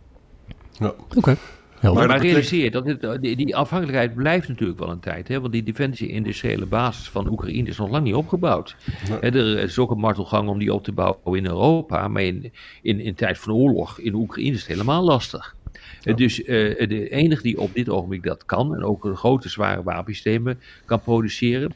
Ja. 0.79 0.87
Oké. 0.89 1.19
Okay. 1.19 1.37
Maar, 1.83 2.07
maar 2.07 2.21
realiseer 2.21 2.71
dat 2.71 2.87
het, 2.87 3.23
die, 3.23 3.37
die, 3.37 3.57
afhankelijkheid 3.57 4.15
blijft 4.15 4.49
natuurlijk 4.49 4.79
wel 4.79 4.91
een 4.91 5.01
tijd. 5.01 5.29
Hè? 5.29 5.41
Want 5.41 5.53
die 5.53 5.63
defensie-industriële 5.63 6.67
basis 6.67 7.09
van 7.09 7.31
Oekraïne 7.31 7.69
is 7.69 7.77
nog 7.77 7.91
lang 7.91 8.05
niet 8.05 8.15
opgebouwd. 8.15 8.77
Nee. 9.09 9.31
er 9.31 9.59
is 9.59 9.79
ook 9.79 9.91
een 9.91 9.99
martelgang 9.99 10.49
om 10.49 10.59
die 10.59 10.75
op 10.75 10.85
te 10.85 10.93
bouwen 10.93 11.39
in 11.39 11.47
Europa. 11.47 12.09
Maar 12.09 12.23
in, 12.23 12.53
in, 12.83 13.01
in 13.01 13.15
tijd 13.15 13.39
van 13.39 13.53
oorlog 13.53 13.99
in 13.99 14.15
Oekraïne 14.15 14.55
is 14.55 14.59
het 14.59 14.69
helemaal 14.69 15.05
lastig. 15.05 15.57
Ja. 16.01 16.13
Dus 16.13 16.41
uh, 16.41 16.47
de 16.89 17.09
enige 17.09 17.43
die 17.43 17.61
op 17.61 17.75
dit 17.75 17.89
ogenblik 17.89 18.23
dat 18.23 18.45
kan, 18.45 18.75
en 18.75 18.85
ook 18.85 19.11
grote 19.15 19.49
zware 19.49 19.83
wapensystemen 19.83 20.61
kan 20.85 21.01
produceren. 21.01 21.75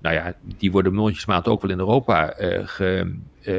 Nou 0.00 0.14
ja, 0.14 0.34
die 0.58 0.72
worden 0.72 0.94
mondjesmaat 0.94 1.48
ook 1.48 1.62
wel 1.62 1.70
in 1.70 1.78
Europa 1.78 2.40
uh, 2.40 2.60
ge, 2.64 3.14
uh, 3.40 3.54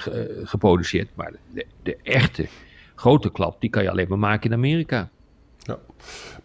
ge, 0.00 0.40
geproduceerd. 0.44 1.08
Maar 1.14 1.32
de, 1.52 1.66
de 1.82 1.96
echte 2.02 2.46
grote 2.94 3.32
klap, 3.32 3.60
die 3.60 3.70
kan 3.70 3.82
je 3.82 3.90
alleen 3.90 4.08
maar 4.08 4.18
maken 4.18 4.50
in 4.50 4.56
Amerika. 4.56 5.10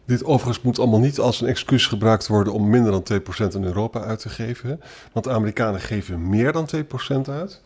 Dit 0.06 0.24
overigens 0.24 0.62
moet 0.62 0.80
allemaal 0.80 1.00
niet 1.00 1.20
als 1.20 1.42
een 1.42 1.48
excuus 1.48 1.88
gebruikt 1.88 2.28
worden 2.28 2.54
om 2.54 2.70
minder 2.70 2.92
dan 2.92 3.22
2% 3.52 3.56
in 3.56 3.64
Europa 3.64 4.04
uit 4.04 4.20
te 4.20 4.30
geven. 4.30 4.82
Want 5.12 5.26
de 5.26 5.32
Amerikanen 5.32 5.82
geven 5.82 6.30
meer 6.30 6.52
dan 6.52 6.70
2% 6.76 7.30
uit. 7.30 7.62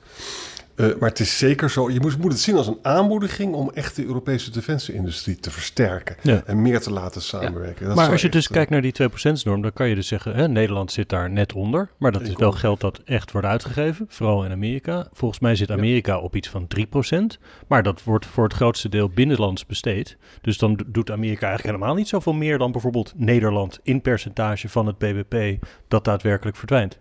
Uh, 0.75 0.87
maar 0.99 1.09
het 1.09 1.19
is 1.19 1.37
zeker 1.37 1.69
zo, 1.69 1.89
je 1.89 1.99
moet, 1.99 2.17
moet, 2.17 2.31
het 2.31 2.41
zien 2.41 2.55
als 2.55 2.67
een 2.67 2.79
aanmoediging 2.81 3.53
om 3.53 3.71
echt 3.73 3.95
de 3.95 4.05
Europese 4.05 4.51
defensieindustrie 4.51 5.35
te 5.35 5.51
versterken 5.51 6.15
ja. 6.21 6.41
en 6.45 6.61
meer 6.61 6.79
te 6.79 6.91
laten 6.91 7.21
samenwerken. 7.21 7.87
Ja. 7.87 7.93
Maar 7.93 8.09
als 8.11 8.21
je 8.21 8.29
dus 8.29 8.47
kijkt 8.47 8.71
naar 8.71 8.81
die 8.81 8.93
2%-norm, 9.01 9.61
dan 9.61 9.73
kan 9.73 9.89
je 9.89 9.95
dus 9.95 10.07
zeggen, 10.07 10.35
hè, 10.35 10.47
Nederland 10.47 10.91
zit 10.91 11.09
daar 11.09 11.29
net 11.29 11.53
onder, 11.53 11.89
maar 11.97 12.11
dat 12.11 12.21
is 12.21 12.35
wel 12.35 12.51
geld 12.51 12.79
dat 12.79 13.01
echt 13.05 13.31
wordt 13.31 13.47
uitgegeven, 13.47 14.05
vooral 14.09 14.45
in 14.45 14.51
Amerika. 14.51 15.07
Volgens 15.11 15.39
mij 15.39 15.55
zit 15.55 15.71
Amerika 15.71 16.19
op 16.19 16.35
iets 16.35 16.49
van 16.49 16.67
3%, 16.77 17.39
maar 17.67 17.83
dat 17.83 18.03
wordt 18.03 18.25
voor 18.25 18.43
het 18.43 18.53
grootste 18.53 18.89
deel 18.89 19.09
binnenlands 19.09 19.65
besteed. 19.65 20.17
Dus 20.41 20.57
dan 20.57 20.79
doet 20.87 21.11
Amerika 21.11 21.47
eigenlijk 21.47 21.75
helemaal 21.75 21.97
niet 21.97 22.07
zoveel 22.07 22.33
meer 22.33 22.57
dan 22.57 22.71
bijvoorbeeld 22.71 23.13
Nederland 23.15 23.79
in 23.83 24.01
percentage 24.01 24.69
van 24.69 24.87
het 24.87 24.97
BBP 24.97 25.65
dat 25.87 26.05
daadwerkelijk 26.05 26.57
verdwijnt. 26.57 26.97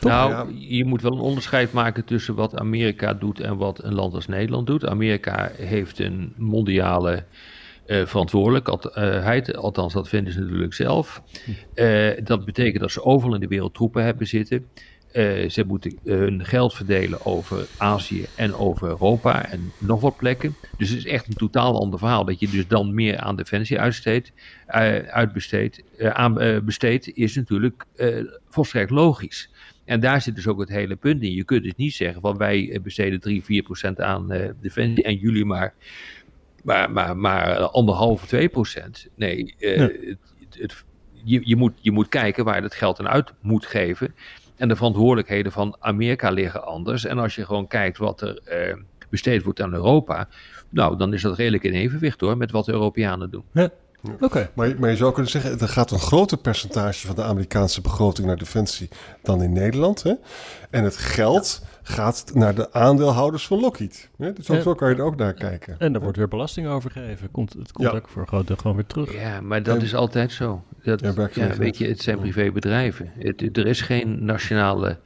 Nou, 0.00 0.54
je 0.58 0.84
moet 0.84 1.02
wel 1.02 1.12
een 1.12 1.18
onderscheid 1.18 1.72
maken 1.72 2.04
tussen 2.04 2.34
wat 2.34 2.56
Amerika 2.56 3.14
doet 3.14 3.40
en 3.40 3.56
wat 3.56 3.82
een 3.84 3.94
land 3.94 4.14
als 4.14 4.26
Nederland 4.26 4.66
doet. 4.66 4.86
Amerika 4.86 5.50
heeft 5.56 5.98
een 5.98 6.32
mondiale 6.36 7.24
uh, 7.86 8.06
verantwoordelijkheid, 8.06 9.56
althans 9.56 9.92
dat 9.92 10.08
vinden 10.08 10.32
ze 10.32 10.40
natuurlijk 10.40 10.74
zelf. 10.74 11.22
Uh, 11.74 12.10
dat 12.24 12.44
betekent 12.44 12.80
dat 12.80 12.90
ze 12.90 13.04
overal 13.04 13.34
in 13.34 13.40
de 13.40 13.46
wereld 13.46 13.74
troepen 13.74 14.04
hebben 14.04 14.26
zitten. 14.26 14.66
Uh, 15.12 15.48
ze 15.48 15.64
moeten 15.66 15.98
hun 16.04 16.44
geld 16.44 16.74
verdelen 16.74 17.26
over 17.26 17.66
Azië 17.76 18.26
en 18.36 18.54
over 18.54 18.88
Europa 18.88 19.46
en 19.46 19.72
nog 19.78 20.00
wat 20.00 20.16
plekken. 20.16 20.54
Dus 20.76 20.88
het 20.88 20.98
is 20.98 21.06
echt 21.06 21.26
een 21.26 21.34
totaal 21.34 21.80
ander 21.80 21.98
verhaal. 21.98 22.24
Dat 22.24 22.40
je 22.40 22.48
dus 22.48 22.66
dan 22.66 22.94
meer 22.94 23.18
aan 23.18 23.36
defensie 23.36 23.80
uitsteedt, 23.80 24.32
uitbesteedt, 25.10 25.82
aan, 25.98 26.62
besteedt, 26.64 27.16
is 27.16 27.34
natuurlijk 27.34 27.84
volstrekt 28.48 28.90
logisch. 28.90 29.49
En 29.90 30.00
daar 30.00 30.20
zit 30.20 30.34
dus 30.34 30.46
ook 30.46 30.60
het 30.60 30.68
hele 30.68 30.96
punt 30.96 31.22
in. 31.22 31.32
Je 31.32 31.44
kunt 31.44 31.62
dus 31.62 31.74
niet 31.76 31.94
zeggen 31.94 32.20
van 32.20 32.36
wij 32.36 32.70
eh, 32.70 32.80
besteden 32.80 33.20
3, 33.20 33.44
4 33.44 33.62
procent 33.62 34.00
aan 34.00 34.32
uh, 34.32 34.48
defensie 34.60 35.04
en 35.04 35.16
jullie 35.16 35.44
maar, 35.44 35.74
maar, 36.62 36.90
maar, 36.90 37.16
maar 37.16 37.58
anderhalve, 37.58 38.26
2 38.26 38.48
procent. 38.48 39.08
Nee, 39.14 39.54
uh, 39.58 39.78
het, 39.78 40.18
het, 40.58 40.84
je, 41.24 41.40
je, 41.44 41.56
moet, 41.56 41.72
je 41.80 41.90
moet 41.90 42.08
kijken 42.08 42.44
waar 42.44 42.54
je 42.54 42.62
dat 42.62 42.74
geld 42.74 43.00
aan 43.00 43.08
uit 43.08 43.32
moet 43.40 43.66
geven. 43.66 44.14
En 44.56 44.68
de 44.68 44.76
verantwoordelijkheden 44.76 45.52
van 45.52 45.76
Amerika 45.80 46.30
liggen 46.30 46.64
anders. 46.64 47.04
En 47.04 47.18
als 47.18 47.34
je 47.34 47.44
gewoon 47.44 47.66
kijkt 47.66 47.98
wat 47.98 48.20
er 48.20 48.40
uh, 48.68 48.82
besteed 49.08 49.42
wordt 49.42 49.60
aan 49.60 49.72
Europa, 49.72 50.28
nou, 50.68 50.96
dan 50.96 51.14
is 51.14 51.22
dat 51.22 51.36
redelijk 51.36 51.64
in 51.64 51.72
evenwicht 51.72 52.20
hoor, 52.20 52.36
met 52.36 52.50
wat 52.50 52.64
de 52.64 52.72
Europeanen 52.72 53.30
doen. 53.30 53.44
Ja. 53.52 53.70
Oké. 54.20 54.50
Maar, 54.54 54.74
maar, 54.78 54.90
je 54.90 54.96
zou 54.96 55.12
kunnen 55.12 55.30
zeggen, 55.30 55.60
er 55.60 55.68
gaat 55.68 55.90
een 55.90 55.98
groter 55.98 56.38
percentage 56.38 57.06
van 57.06 57.16
de 57.16 57.22
Amerikaanse 57.22 57.80
begroting 57.80 58.26
naar 58.26 58.36
defensie 58.36 58.88
dan 59.22 59.42
in 59.42 59.52
Nederland. 59.52 60.02
Hè? 60.02 60.14
En 60.70 60.84
het 60.84 60.96
geld 60.96 61.62
gaat 61.82 62.30
naar 62.34 62.54
de 62.54 62.72
aandeelhouders 62.72 63.46
van 63.46 63.60
Lockheed. 63.60 64.10
Hè? 64.16 64.32
Dus 64.32 64.46
zo, 64.46 64.74
kan 64.74 64.88
je 64.88 64.94
er 64.94 65.02
ook 65.02 65.16
naar 65.16 65.34
kijken. 65.34 65.74
En 65.78 65.94
er 65.94 66.00
wordt 66.00 66.16
weer 66.16 66.28
belasting 66.28 66.66
over 66.66 66.90
gegeven. 66.90 67.30
Komt, 67.30 67.52
het 67.52 67.72
komt 67.72 67.92
ook 67.92 68.08
voor 68.08 68.22
een 68.22 68.28
groot 68.28 68.46
deel 68.46 68.56
gewoon 68.56 68.76
weer 68.76 68.86
terug. 68.86 69.12
Ja, 69.12 69.40
maar 69.40 69.62
dat 69.62 69.82
is 69.82 69.94
altijd 69.94 70.32
zo. 70.32 70.64
Dat, 70.82 71.00
ja, 71.34 71.54
weet 71.56 71.78
je, 71.78 71.86
het 71.86 72.00
zijn 72.00 72.18
privébedrijven. 72.18 73.12
Het, 73.18 73.56
er 73.56 73.66
is 73.66 73.80
geen 73.80 74.24
nationale 74.24 74.98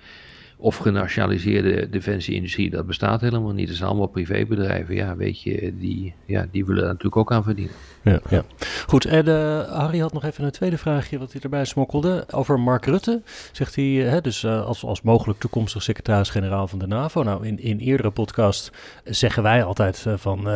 of 0.64 0.76
genationaliseerde 0.76 1.90
defensieindustrie, 1.90 2.70
dat 2.70 2.86
bestaat 2.86 3.20
helemaal 3.20 3.52
niet. 3.52 3.68
Het 3.68 3.76
zijn 3.76 3.88
allemaal 3.88 4.06
privébedrijven. 4.06 4.94
Ja, 4.94 5.16
weet 5.16 5.42
je, 5.42 5.74
die, 5.78 6.14
ja, 6.26 6.46
die 6.50 6.64
willen 6.64 6.84
natuurlijk 6.84 7.16
ook 7.16 7.32
aan 7.32 7.42
verdienen. 7.42 7.74
Ja, 8.02 8.20
ja. 8.30 8.42
Goed, 8.86 9.04
en 9.04 9.28
uh, 9.28 9.60
Harry 9.60 9.98
had 9.98 10.12
nog 10.12 10.24
even 10.24 10.44
een 10.44 10.50
tweede 10.50 10.78
vraagje 10.78 11.18
wat 11.18 11.32
hij 11.32 11.40
erbij 11.40 11.64
smokkelde. 11.64 12.24
Over 12.30 12.60
Mark 12.60 12.86
Rutte, 12.86 13.22
zegt 13.52 13.74
hij, 13.74 13.84
hè, 13.84 14.20
dus 14.20 14.42
uh, 14.42 14.64
als, 14.66 14.84
als 14.84 15.02
mogelijk 15.02 15.38
toekomstig 15.38 15.82
secretaris-generaal 15.82 16.68
van 16.68 16.78
de 16.78 16.86
NAVO. 16.86 17.22
Nou, 17.22 17.46
in, 17.46 17.58
in 17.60 17.78
eerdere 17.78 18.10
podcast 18.10 18.72
zeggen 19.04 19.42
wij 19.42 19.64
altijd 19.64 20.04
uh, 20.08 20.14
van 20.16 20.48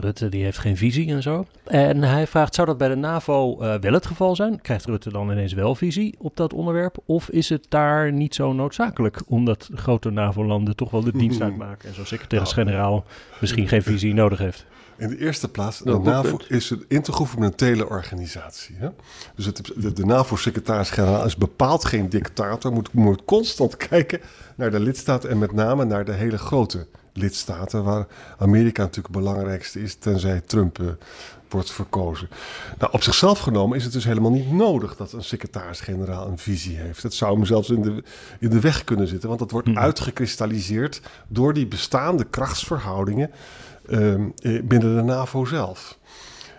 Rutte 0.00 0.28
die 0.28 0.44
heeft 0.44 0.58
geen 0.58 0.76
visie 0.76 1.12
en 1.12 1.22
zo. 1.22 1.46
En 1.64 2.02
hij 2.02 2.26
vraagt, 2.26 2.54
zou 2.54 2.66
dat 2.66 2.78
bij 2.78 2.88
de 2.88 2.96
NAVO 2.96 3.58
wel 3.58 3.92
het 3.92 4.06
geval 4.06 4.36
zijn? 4.36 4.60
Krijgt 4.60 4.86
Rutte 4.86 5.10
dan 5.12 5.30
ineens 5.30 5.52
wel 5.52 5.74
visie 5.74 6.14
op 6.18 6.36
dat 6.36 6.52
onderwerp? 6.52 6.96
Of 7.04 7.28
is 7.28 7.48
het 7.48 7.66
daar 7.68 8.12
niet 8.12 8.34
zo 8.34 8.52
noodzakelijk, 8.52 9.22
omdat 9.40 9.70
grote 9.74 10.10
NAVO-landen 10.10 10.76
toch 10.76 10.90
wel 10.90 11.04
de 11.04 11.12
dienst 11.12 11.40
uitmaken 11.48 11.88
en 11.88 11.94
zo'n 11.94 12.06
secretaris-generaal 12.06 13.04
misschien 13.40 13.68
geen 13.68 13.82
visie 13.82 14.14
nodig 14.14 14.38
heeft? 14.38 14.66
In 14.96 15.08
de 15.08 15.18
eerste 15.18 15.48
plaats, 15.48 15.78
de 15.78 15.98
NAVO 15.98 16.38
is 16.48 16.70
een 16.70 16.84
intergouvernementele 16.88 17.88
organisatie. 17.88 18.76
Hè? 18.78 18.88
Dus 19.34 19.46
het, 19.46 19.72
de, 19.76 19.92
de 19.92 20.06
NAVO-secretaris-generaal 20.06 21.24
is 21.24 21.36
bepaald 21.36 21.84
geen 21.84 22.08
dictator, 22.08 22.72
moet, 22.72 22.92
moet 22.92 23.24
constant 23.24 23.76
kijken 23.88 24.20
naar 24.56 24.70
de 24.70 24.80
lidstaten 24.80 25.30
en 25.30 25.38
met 25.38 25.52
name 25.52 25.84
naar 25.84 26.04
de 26.04 26.12
hele 26.12 26.38
grote 26.38 26.86
lidstaten, 27.12 27.84
waar 27.84 28.06
Amerika 28.38 28.82
natuurlijk 28.82 29.14
het 29.14 29.24
belangrijkste 29.24 29.82
is, 29.82 29.94
tenzij 29.94 30.40
Trump 30.40 30.78
uh, 30.78 30.88
wordt 31.48 31.70
verkozen. 31.72 32.28
Nou, 32.78 32.92
op 32.92 33.02
zichzelf 33.02 33.38
genomen 33.38 33.76
is 33.76 33.84
het 33.84 33.92
dus 33.92 34.04
helemaal 34.04 34.30
niet 34.30 34.52
nodig 34.52 34.96
dat 34.96 35.12
een 35.12 35.24
secretaris-generaal 35.24 36.26
een 36.26 36.38
visie 36.38 36.76
heeft. 36.76 37.02
Het 37.02 37.14
zou 37.14 37.34
hem 37.34 37.44
zelfs 37.44 37.70
in 37.70 37.82
de, 37.82 38.02
in 38.38 38.50
de 38.50 38.60
weg 38.60 38.84
kunnen 38.84 39.08
zitten, 39.08 39.28
want 39.28 39.40
dat 39.40 39.50
wordt 39.50 39.66
hmm. 39.66 39.78
uitgekristalliseerd 39.78 41.00
door 41.28 41.52
die 41.52 41.66
bestaande 41.66 42.24
krachtsverhoudingen 42.24 43.30
Ehm, 43.90 44.28
eh, 44.42 44.62
binnen 44.62 44.96
de 44.96 45.02
NAVO 45.02 45.44
zelf. 45.44 45.98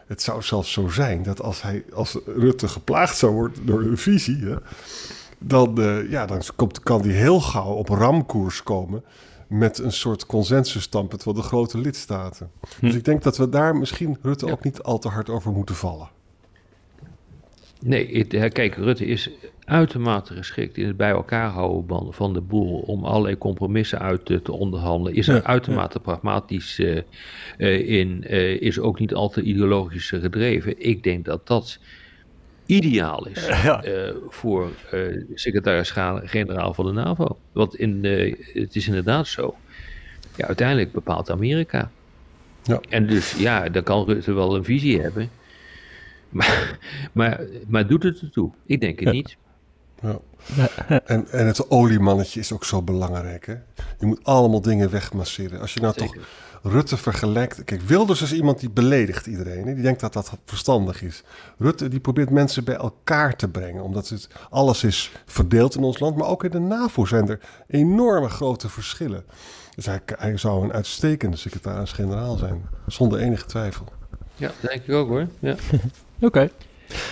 Het 0.07 0.21
zou 0.21 0.41
zelfs 0.41 0.71
zo 0.71 0.87
zijn 0.87 1.23
dat 1.23 1.41
als, 1.41 1.61
hij, 1.61 1.83
als 1.93 2.17
Rutte 2.25 2.67
geplaagd 2.67 3.17
zou 3.17 3.33
worden 3.33 3.65
door 3.65 3.81
een 3.81 3.97
visie, 3.97 4.45
hè, 4.45 4.55
dan, 5.37 5.79
uh, 5.79 6.09
ja, 6.09 6.25
dan 6.25 6.41
komt, 6.55 6.79
kan 6.79 7.01
hij 7.01 7.11
heel 7.11 7.41
gauw 7.41 7.73
op 7.73 7.89
ramkoers 7.89 8.63
komen 8.63 9.03
met 9.51 9.77
een 9.77 9.91
soort 9.91 10.25
consensusstandpunt 10.25 11.23
van 11.23 11.35
de 11.35 11.41
grote 11.41 11.77
lidstaten. 11.77 12.51
Hm. 12.79 12.85
Dus 12.85 12.95
ik 12.95 13.05
denk 13.05 13.23
dat 13.23 13.37
we 13.37 13.49
daar 13.49 13.75
misschien 13.75 14.17
Rutte 14.21 14.51
ook 14.51 14.63
niet 14.63 14.81
al 14.81 14.99
te 14.99 15.07
hard 15.07 15.29
over 15.29 15.51
moeten 15.51 15.75
vallen. 15.75 16.09
Nee, 17.81 18.25
kijk, 18.49 18.75
Rutte 18.75 19.05
is 19.05 19.29
uitermate 19.63 20.33
geschikt 20.33 20.77
in 20.77 20.87
het 20.87 20.97
bij 20.97 21.09
elkaar 21.09 21.49
houden 21.49 22.13
van 22.13 22.33
de 22.33 22.41
boel 22.41 22.79
om 22.79 23.05
allerlei 23.05 23.37
compromissen 23.37 23.99
uit 23.99 24.25
te, 24.25 24.51
onderhandelen. 24.51 25.17
Is 25.17 25.27
er 25.27 25.43
uitermate 25.43 25.99
pragmatisch 25.99 26.79
uh, 26.79 26.99
in, 27.99 28.23
uh, 28.29 28.61
is 28.61 28.79
ook 28.79 28.99
niet 28.99 29.13
al 29.13 29.29
te 29.29 29.41
ideologisch 29.41 30.09
gedreven. 30.09 30.85
Ik 30.85 31.03
denk 31.03 31.25
dat 31.25 31.47
dat 31.47 31.79
ideaal 32.71 33.27
is 33.27 33.47
ja. 33.63 33.83
voor 34.29 34.71
secretaris-generaal 35.33 36.73
van 36.73 36.85
de 36.85 36.91
NAVO. 36.91 37.37
Want 37.51 37.75
in, 37.75 38.05
het 38.53 38.75
is 38.75 38.87
inderdaad 38.87 39.27
zo. 39.27 39.55
Ja, 40.35 40.47
uiteindelijk 40.47 40.91
bepaalt 40.91 41.29
Amerika. 41.29 41.91
Ja. 42.63 42.81
En 42.89 43.07
dus 43.07 43.31
ja, 43.37 43.69
dan 43.69 43.83
kan 43.83 44.05
Rutte 44.05 44.33
wel 44.33 44.55
een 44.55 44.63
visie 44.63 45.01
hebben. 45.01 45.29
Maar, 46.31 46.79
maar, 47.11 47.41
maar 47.67 47.87
doet 47.87 48.03
het 48.03 48.21
ertoe? 48.21 48.51
Ik 48.65 48.81
denk 48.81 48.99
het 48.99 49.11
niet. 49.11 49.37
Ja. 50.01 50.19
En, 51.05 51.27
en 51.31 51.47
het 51.47 51.69
oliemannetje 51.69 52.39
is 52.39 52.51
ook 52.51 52.65
zo 52.65 52.81
belangrijk. 52.81 53.45
Hè? 53.45 53.55
Je 53.99 54.05
moet 54.05 54.23
allemaal 54.23 54.61
dingen 54.61 54.89
wegmasseren. 54.89 55.59
Als 55.59 55.73
je 55.73 55.79
nou 55.79 55.93
toch 55.93 56.15
Rutte 56.63 56.97
vergelijkt. 56.97 57.63
Kijk, 57.63 57.81
Wilders 57.81 58.21
is 58.21 58.33
iemand 58.33 58.59
die 58.59 58.69
beledigt 58.69 59.27
iedereen. 59.27 59.67
Hè? 59.67 59.73
Die 59.73 59.83
denkt 59.83 59.99
dat 59.99 60.13
dat 60.13 60.31
verstandig 60.45 61.01
is. 61.01 61.23
Rutte 61.57 61.87
die 61.87 61.99
probeert 61.99 62.29
mensen 62.29 62.63
bij 62.63 62.75
elkaar 62.75 63.35
te 63.35 63.47
brengen. 63.47 63.83
Omdat 63.83 64.09
het, 64.09 64.27
alles 64.49 64.83
is 64.83 65.11
verdeeld 65.25 65.75
in 65.75 65.83
ons 65.83 65.99
land. 65.99 66.17
Maar 66.17 66.27
ook 66.27 66.43
in 66.43 66.51
de 66.51 66.59
NAVO 66.59 67.05
zijn 67.05 67.29
er 67.29 67.39
enorme 67.67 68.29
grote 68.29 68.69
verschillen. 68.69 69.23
Dus 69.75 69.85
hij, 69.85 70.01
hij 70.17 70.37
zou 70.37 70.63
een 70.63 70.73
uitstekende 70.73 71.37
secretaris-generaal 71.37 72.37
zijn. 72.37 72.65
Zonder 72.87 73.19
enige 73.19 73.45
twijfel. 73.45 73.85
Ja, 74.35 74.51
denk 74.59 74.83
ik 74.83 74.93
ook 74.93 75.07
hoor. 75.07 75.27
Ja. 75.39 75.55
Oké. 76.21 76.49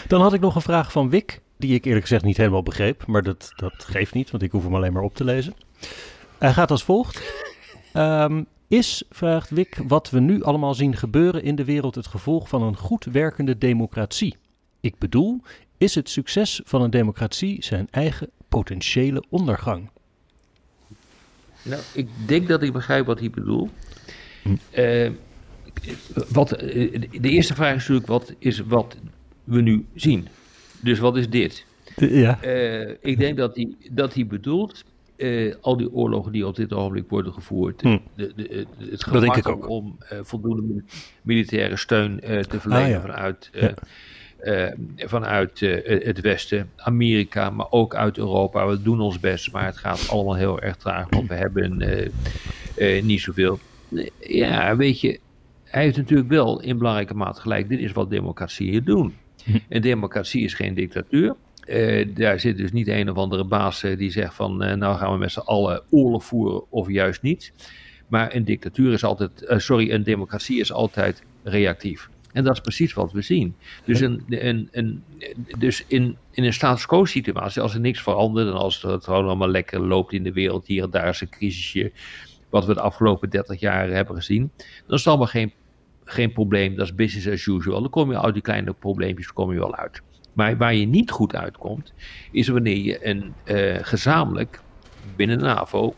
Dan 0.08 0.22
had 0.22 0.34
ik 0.34 0.42
nog 0.42 0.56
een 0.56 0.62
vraag 0.62 0.92
van 0.92 1.10
Wick, 1.10 1.42
die 1.60 1.74
ik 1.74 1.86
eerlijk 1.86 2.06
gezegd 2.06 2.24
niet 2.24 2.38
helemaal 2.38 2.64
begreep, 2.64 3.06
maar 3.06 3.24
dat, 3.24 3.52
dat 3.56 3.74
geeft 3.84 4.14
niet, 4.14 4.32
want 4.32 4.44
ik 4.44 4.52
hoef 4.52 4.64
hem 4.64 4.76
alleen 4.76 4.94
maar 4.94 5.04
op 5.04 5.16
te 5.16 5.24
lezen. 5.24 5.54
Hij 6.38 6.54
gaat 6.54 6.72
als 6.72 6.84
volgt. 6.84 7.22
Um, 7.94 8.46
is, 8.68 9.04
vraagt 9.10 9.50
Wick, 9.50 9.82
wat 9.88 10.10
we 10.10 10.20
nu 10.20 10.44
allemaal 10.44 10.74
zien 10.74 10.96
gebeuren 10.96 11.44
in 11.44 11.56
de 11.56 11.64
wereld 11.64 11.96
het 11.96 12.08
gevolg 12.08 12.50
van 12.50 12.62
een 12.62 12.78
goed 12.78 13.06
werkende 13.06 13.58
democratie? 13.58 14.36
Ik 14.80 14.98
bedoel, 14.98 15.42
is 15.78 15.96
het 15.96 16.10
succes 16.10 16.62
van 16.64 16.82
een 16.82 16.90
democratie 16.90 17.64
zijn 17.64 17.88
eigen 17.92 18.30
potentiële 18.50 19.24
ondergang? 19.30 19.90
Nou, 21.62 21.82
ik 21.94 22.08
denk 22.26 22.48
dat 22.48 22.62
ik 22.62 22.74
begrijp 22.74 23.06
wat 23.06 23.20
hij 23.20 23.30
bedoelt. 23.30 23.70
Hm. 24.44 24.56
Uh, 24.72 25.12
wat, 26.30 26.52
eh, 26.52 27.02
de 27.12 27.30
eerste 27.30 27.56
vraag 27.56 27.76
is 27.76 27.80
natuurlijk, 27.80 28.08
wat 28.08 28.34
is 28.38 28.60
wat 28.60 28.98
we 29.44 29.62
nu 29.62 29.86
zien? 29.96 30.28
Dus 30.82 31.00
wat 31.00 31.18
is 31.18 31.30
dit? 31.30 31.66
Ja. 31.96 32.40
Uh, 32.44 32.90
ik 33.02 33.18
denk 33.18 33.38
dat 33.38 33.56
hij, 33.56 33.76
dat 33.92 34.14
hij 34.14 34.28
bedoelt, 34.28 34.84
uh, 35.18 35.54
al 35.62 35.78
die 35.78 35.92
oorlogen 35.92 36.32
die 36.32 36.48
op 36.48 36.56
dit 36.56 36.74
ogenblik 36.74 37.10
worden 37.10 37.34
gevoerd. 37.34 37.82
Hm. 37.82 37.98
De, 38.16 38.34
de, 38.36 38.66
het 38.90 39.04
gemak 39.04 39.70
om 39.70 39.98
uh, 40.14 40.20
voldoende 40.22 40.84
militaire 41.22 41.78
steun 41.78 42.20
te 42.20 42.60
verlenen 42.60 42.86
ah, 42.86 42.90
ja. 42.90 43.02
vanuit, 43.02 43.50
ja. 43.54 44.74
vanuit 44.96 45.60
het 45.84 46.22
Westen, 46.22 46.70
Amerika, 46.76 47.50
maar 47.50 47.68
ook 47.70 47.96
uit 47.96 48.18
Europa. 48.18 48.68
We 48.68 48.82
doen 48.82 49.00
ons 49.00 49.20
best, 49.20 49.52
maar 49.52 49.66
het 49.66 49.78
gaat 49.78 50.10
allemaal 50.10 50.36
heel 50.36 50.62
erg 50.62 50.76
traag, 50.76 51.10
want 51.10 51.28
we 51.28 51.36
hebben 51.36 51.78
niet 53.06 53.22
zoveel. 53.22 53.60
Ja, 54.20 54.76
weet 54.76 55.02
je, 55.02 55.20
hij 55.64 55.84
heeft 55.84 55.98
natuurlijk 55.98 56.30
wel 56.30 56.62
in 56.62 56.78
belangrijke 56.78 57.16
mate 57.16 57.42
gelijk. 57.42 57.70
Dit 57.70 57.80
is 57.80 57.92
wat 57.92 58.10
democratieën 58.10 58.84
doen. 58.84 59.14
Hm. 59.46 59.58
En 59.70 59.82
democratie 59.82 60.44
is 60.44 60.54
geen 60.54 60.74
dictatuur. 60.74 61.36
Uh, 61.68 62.08
daar 62.16 62.40
zit 62.40 62.58
dus 62.58 62.72
niet 62.72 62.88
een 62.88 63.10
of 63.10 63.18
andere 63.18 63.44
baas 63.44 63.84
uh, 63.84 63.98
die 63.98 64.12
zegt 64.12 64.34
van 64.34 64.64
uh, 64.64 64.74
nou 64.74 64.98
gaan 64.98 65.12
we 65.12 65.18
met 65.18 65.32
z'n 65.32 65.40
allen 65.40 65.82
oorlog 65.90 66.26
voeren 66.26 66.72
of 66.72 66.90
juist 66.90 67.22
niet. 67.22 67.54
Maar 68.08 68.36
een 68.36 68.46
dictatuur 68.46 68.94
is 68.94 69.04
altijd, 69.04 69.32
sorry, 69.58 69.92
een 69.92 70.04
democratie 70.04 70.60
is 70.60 70.72
altijd 70.72 71.24
reactief. 71.44 72.10
En 72.32 72.44
dat 72.44 72.54
is 72.54 72.62
precies 72.62 72.94
wat 72.94 73.12
we 73.12 73.22
zien. 73.22 73.56
Dus, 73.86 74.00
een, 74.00 74.24
een, 74.28 74.70
een, 74.72 75.04
dus 75.58 75.84
in, 75.88 76.18
in 76.32 76.44
een 76.44 76.54
status 76.54 76.86
quo 76.86 77.06
situatie, 77.06 77.62
als 77.62 77.74
er 77.74 77.80
niks 77.80 78.02
verandert 78.02 78.48
en 78.48 78.54
als 78.54 78.82
het 78.82 79.04
gewoon 79.04 79.26
allemaal 79.26 79.50
lekker 79.50 79.80
loopt 79.80 80.14
in 80.14 80.24
de 80.24 80.34
wereld, 80.34 80.68
hier 80.68 80.84
en 80.84 80.90
daar 80.90 81.10
is 81.10 81.22
een 81.22 81.30
crisisje, 81.30 81.92
wat 82.50 82.66
we 82.66 82.74
de 82.74 82.82
afgelopen 82.82 83.30
30 83.30 83.60
jaar 83.60 83.90
hebben 83.90 84.16
gezien, 84.16 84.52
dan 84.88 84.98
is 84.98 85.06
het 85.06 85.30
geen, 85.30 85.54
geen 86.12 86.32
probleem. 86.32 86.76
Dat 86.76 86.86
is 86.86 86.96
business 86.96 87.28
as 87.28 87.46
usual. 87.46 87.82
Dan 87.82 87.90
kom 87.90 88.12
je 88.12 88.22
uit 88.22 88.34
die 88.34 88.44
kleine 88.44 88.74
probleempjes 88.74 89.34
kom 89.34 89.52
je 89.52 89.60
wel 89.60 89.76
uit. 89.76 90.02
Maar 90.34 90.58
waar 90.58 90.76
je 90.76 90.86
niet 90.86 91.12
goed 91.12 91.36
uitkomt, 91.36 91.94
is 92.32 92.48
wanneer 92.48 92.78
je 92.78 93.08
een 93.08 93.34
uh, 93.46 93.78
gezamenlijk 93.82 94.62
binnen 95.16 95.38
de 95.38 95.46
NAVO, 95.46 95.96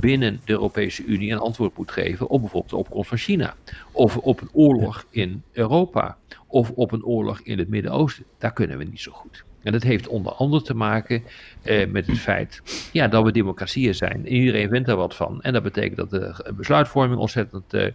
binnen 0.00 0.40
de 0.44 0.52
Europese 0.52 1.04
Unie 1.04 1.32
een 1.32 1.38
antwoord 1.38 1.76
moet 1.76 1.90
geven 1.90 2.28
op 2.28 2.40
bijvoorbeeld 2.40 2.70
de 2.70 2.76
opkomst 2.76 3.08
van 3.08 3.18
China. 3.18 3.54
Of 3.92 4.16
op 4.16 4.40
een 4.40 4.50
oorlog 4.52 5.06
in 5.10 5.42
Europa. 5.52 6.16
Of 6.46 6.70
op 6.70 6.92
een 6.92 7.04
oorlog 7.04 7.40
in 7.40 7.58
het 7.58 7.68
Midden-Oosten. 7.68 8.24
Daar 8.38 8.52
kunnen 8.52 8.78
we 8.78 8.84
niet 8.84 9.00
zo 9.00 9.12
goed. 9.12 9.44
En 9.62 9.72
dat 9.72 9.82
heeft 9.82 10.08
onder 10.08 10.32
andere 10.32 10.62
te 10.62 10.74
maken 10.74 11.22
eh, 11.62 11.88
met 11.88 12.06
het 12.06 12.18
feit 12.18 12.62
ja, 12.92 13.08
dat 13.08 13.24
we 13.24 13.32
democratieën 13.32 13.94
zijn. 13.94 14.26
Iedereen 14.26 14.68
vindt 14.68 14.88
er 14.88 14.96
wat 14.96 15.14
van. 15.14 15.42
En 15.42 15.52
dat 15.52 15.62
betekent 15.62 15.96
dat 15.96 16.10
de 16.10 16.52
besluitvorming 16.56 17.20
ontzettend 17.20 17.74
uh, 17.74 17.86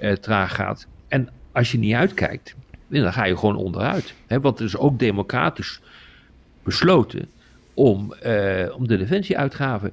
uh, 0.00 0.12
traag 0.12 0.54
gaat. 0.54 0.88
En 1.08 1.28
als 1.52 1.72
je 1.72 1.78
niet 1.78 1.94
uitkijkt, 1.94 2.54
dan 2.88 3.12
ga 3.12 3.24
je 3.24 3.36
gewoon 3.36 3.56
onderuit. 3.56 4.14
Hè? 4.26 4.40
Want 4.40 4.58
het 4.58 4.68
is 4.68 4.76
ook 4.76 4.98
democratisch 4.98 5.80
besloten 6.62 7.28
om, 7.74 8.14
om 8.76 8.86
de 8.86 8.96
defensieuitgaven 8.96 9.92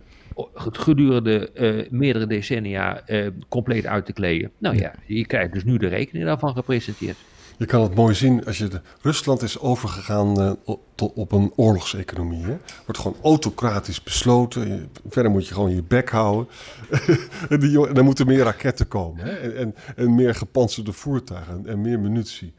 gedurende 0.53 1.50
uh, 1.55 1.89
meerdere 1.89 2.27
decennia 2.27 3.01
uh, 3.08 3.27
compleet 3.50 3.86
uit 3.86 4.05
te 4.05 4.13
kleden. 4.13 4.51
Nou 4.58 4.77
ja, 4.77 4.93
je 5.05 5.25
krijgt 5.25 5.53
dus 5.53 5.63
nu 5.63 5.77
de 5.77 5.88
rekening 5.88 6.25
daarvan 6.25 6.53
gepresenteerd. 6.53 7.17
Je 7.58 7.66
kan 7.66 7.82
het 7.82 7.96
mooi 7.96 8.16
zien 8.16 8.46
als 8.46 8.58
je. 8.58 8.82
Rusland 9.02 9.42
is 9.42 9.60
overgegaan 9.60 10.42
uh, 10.42 10.76
op, 10.96 11.32
een 11.32 11.52
oorlogseconomie. 11.56 12.44
Hè? 12.44 12.58
Wordt 12.86 13.02
gewoon 13.02 13.18
autocratisch 13.24 14.04
besloten. 14.04 14.68
Je, 14.68 14.86
verder 15.10 15.32
moet 15.32 15.48
je 15.48 15.54
gewoon 15.54 15.76
je 15.76 15.84
bek 15.84 16.10
houden. 16.10 16.48
en, 17.50 17.96
er 17.96 18.04
moeten 18.04 18.28
meer 18.28 18.44
raketten 18.44 18.88
komen. 18.88 19.26
Hè? 19.26 19.32
En, 19.32 19.56
en, 19.56 19.76
en, 19.96 20.16
meer 20.16 20.36
gepantserde 20.36 20.94
voertuigen 20.94 21.54
en, 21.54 21.68
en 21.68 21.82
meer 21.82 22.00
munitie. 22.00 22.54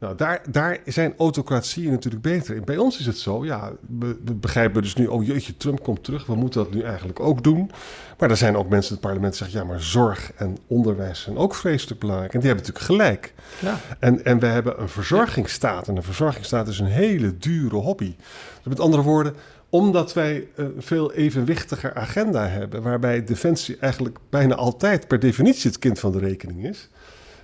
Nou, 0.00 0.16
daar, 0.16 0.42
daar 0.50 0.78
zijn 0.84 1.14
autocratieën 1.18 1.90
natuurlijk 1.90 2.22
beter 2.22 2.56
in. 2.56 2.64
Bij 2.64 2.76
ons 2.76 2.98
is 2.98 3.06
het 3.06 3.18
zo, 3.18 3.44
ja, 3.44 3.72
we, 3.98 4.18
we, 4.24 4.34
begrijpen 4.34 4.82
dus 4.82 4.94
nu, 4.94 5.06
oh 5.06 5.26
jeetje, 5.26 5.56
Trump 5.56 5.82
komt 5.82 6.04
terug, 6.04 6.26
we 6.26 6.34
moeten 6.34 6.64
dat 6.64 6.74
nu 6.74 6.82
eigenlijk 6.82 7.20
ook 7.20 7.44
doen. 7.44 7.70
Maar 8.18 8.30
er 8.30 8.36
zijn 8.36 8.56
ook 8.56 8.68
mensen 8.68 8.88
in 8.88 8.96
het 8.96 9.06
parlement 9.06 9.32
die 9.32 9.42
zeggen, 9.42 9.60
ja, 9.60 9.66
maar 9.66 9.82
zorg 9.82 10.32
en 10.36 10.56
onderwijs 10.66 11.20
zijn 11.20 11.36
ook 11.36 11.54
vreselijk 11.54 12.00
belangrijk. 12.00 12.34
En 12.34 12.40
die 12.40 12.48
hebben 12.48 12.66
natuurlijk 12.66 12.92
gelijk. 12.92 13.34
Ja. 13.60 13.80
En, 13.98 14.24
en 14.24 14.38
we 14.38 14.46
hebben 14.46 14.80
een 14.80 14.88
verzorgingsstaat. 14.88 15.88
En 15.88 15.96
een 15.96 16.02
verzorgingsstaat 16.02 16.68
is 16.68 16.78
een 16.78 16.86
hele 16.86 17.38
dure 17.38 17.76
hobby. 17.76 18.14
Dus 18.56 18.64
met 18.64 18.80
andere 18.80 19.02
woorden, 19.02 19.34
omdat 19.68 20.12
wij 20.12 20.48
een 20.54 20.74
veel 20.78 21.12
evenwichtiger 21.12 21.94
agenda 21.94 22.46
hebben, 22.46 22.82
waarbij 22.82 23.24
defensie 23.24 23.76
eigenlijk 23.80 24.18
bijna 24.30 24.54
altijd 24.54 25.08
per 25.08 25.18
definitie 25.18 25.70
het 25.70 25.78
kind 25.78 25.98
van 25.98 26.12
de 26.12 26.18
rekening 26.18 26.64
is 26.64 26.88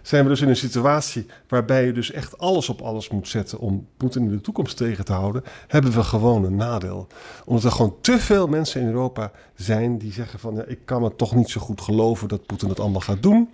zijn 0.07 0.23
we 0.23 0.29
dus 0.29 0.41
in 0.41 0.49
een 0.49 0.57
situatie 0.57 1.27
waarbij 1.49 1.87
je 1.87 1.93
dus 1.93 2.11
echt 2.11 2.39
alles 2.39 2.69
op 2.69 2.81
alles 2.81 3.09
moet 3.09 3.29
zetten 3.29 3.59
om 3.59 3.87
Poetin 3.97 4.23
in 4.23 4.31
de 4.31 4.41
toekomst 4.41 4.77
tegen 4.77 5.05
te 5.05 5.13
houden, 5.13 5.45
hebben 5.67 5.93
we 5.93 6.03
gewoon 6.03 6.45
een 6.45 6.57
nadeel. 6.57 7.07
Omdat 7.45 7.65
er 7.65 7.71
gewoon 7.71 7.97
te 8.01 8.19
veel 8.19 8.47
mensen 8.47 8.81
in 8.81 8.87
Europa 8.87 9.31
zijn 9.55 9.99
die 9.99 10.13
zeggen 10.13 10.39
van 10.39 10.55
ja, 10.55 10.65
ik 10.67 10.79
kan 10.85 11.03
me 11.03 11.17
toch 11.17 11.35
niet 11.35 11.51
zo 11.51 11.61
goed 11.61 11.81
geloven 11.81 12.29
dat 12.29 12.47
Poetin 12.47 12.69
het 12.69 12.81
allemaal 12.81 13.01
gaat 13.01 13.23
doen. 13.23 13.51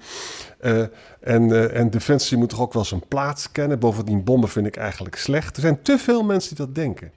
Uh, 0.60 0.80
en, 1.20 1.48
uh, 1.48 1.76
en 1.76 1.90
Defensie 1.90 2.36
moet 2.36 2.48
toch 2.48 2.60
ook 2.60 2.72
wel 2.72 2.84
zijn 2.84 3.02
plaats 3.08 3.52
kennen. 3.52 3.78
Bovendien 3.78 4.24
bommen 4.24 4.48
vind 4.48 4.66
ik 4.66 4.76
eigenlijk 4.76 5.16
slecht. 5.16 5.56
Er 5.56 5.62
zijn 5.62 5.82
te 5.82 5.98
veel 5.98 6.22
mensen 6.22 6.56
die 6.56 6.66
dat 6.66 6.74
denken. 6.74 7.12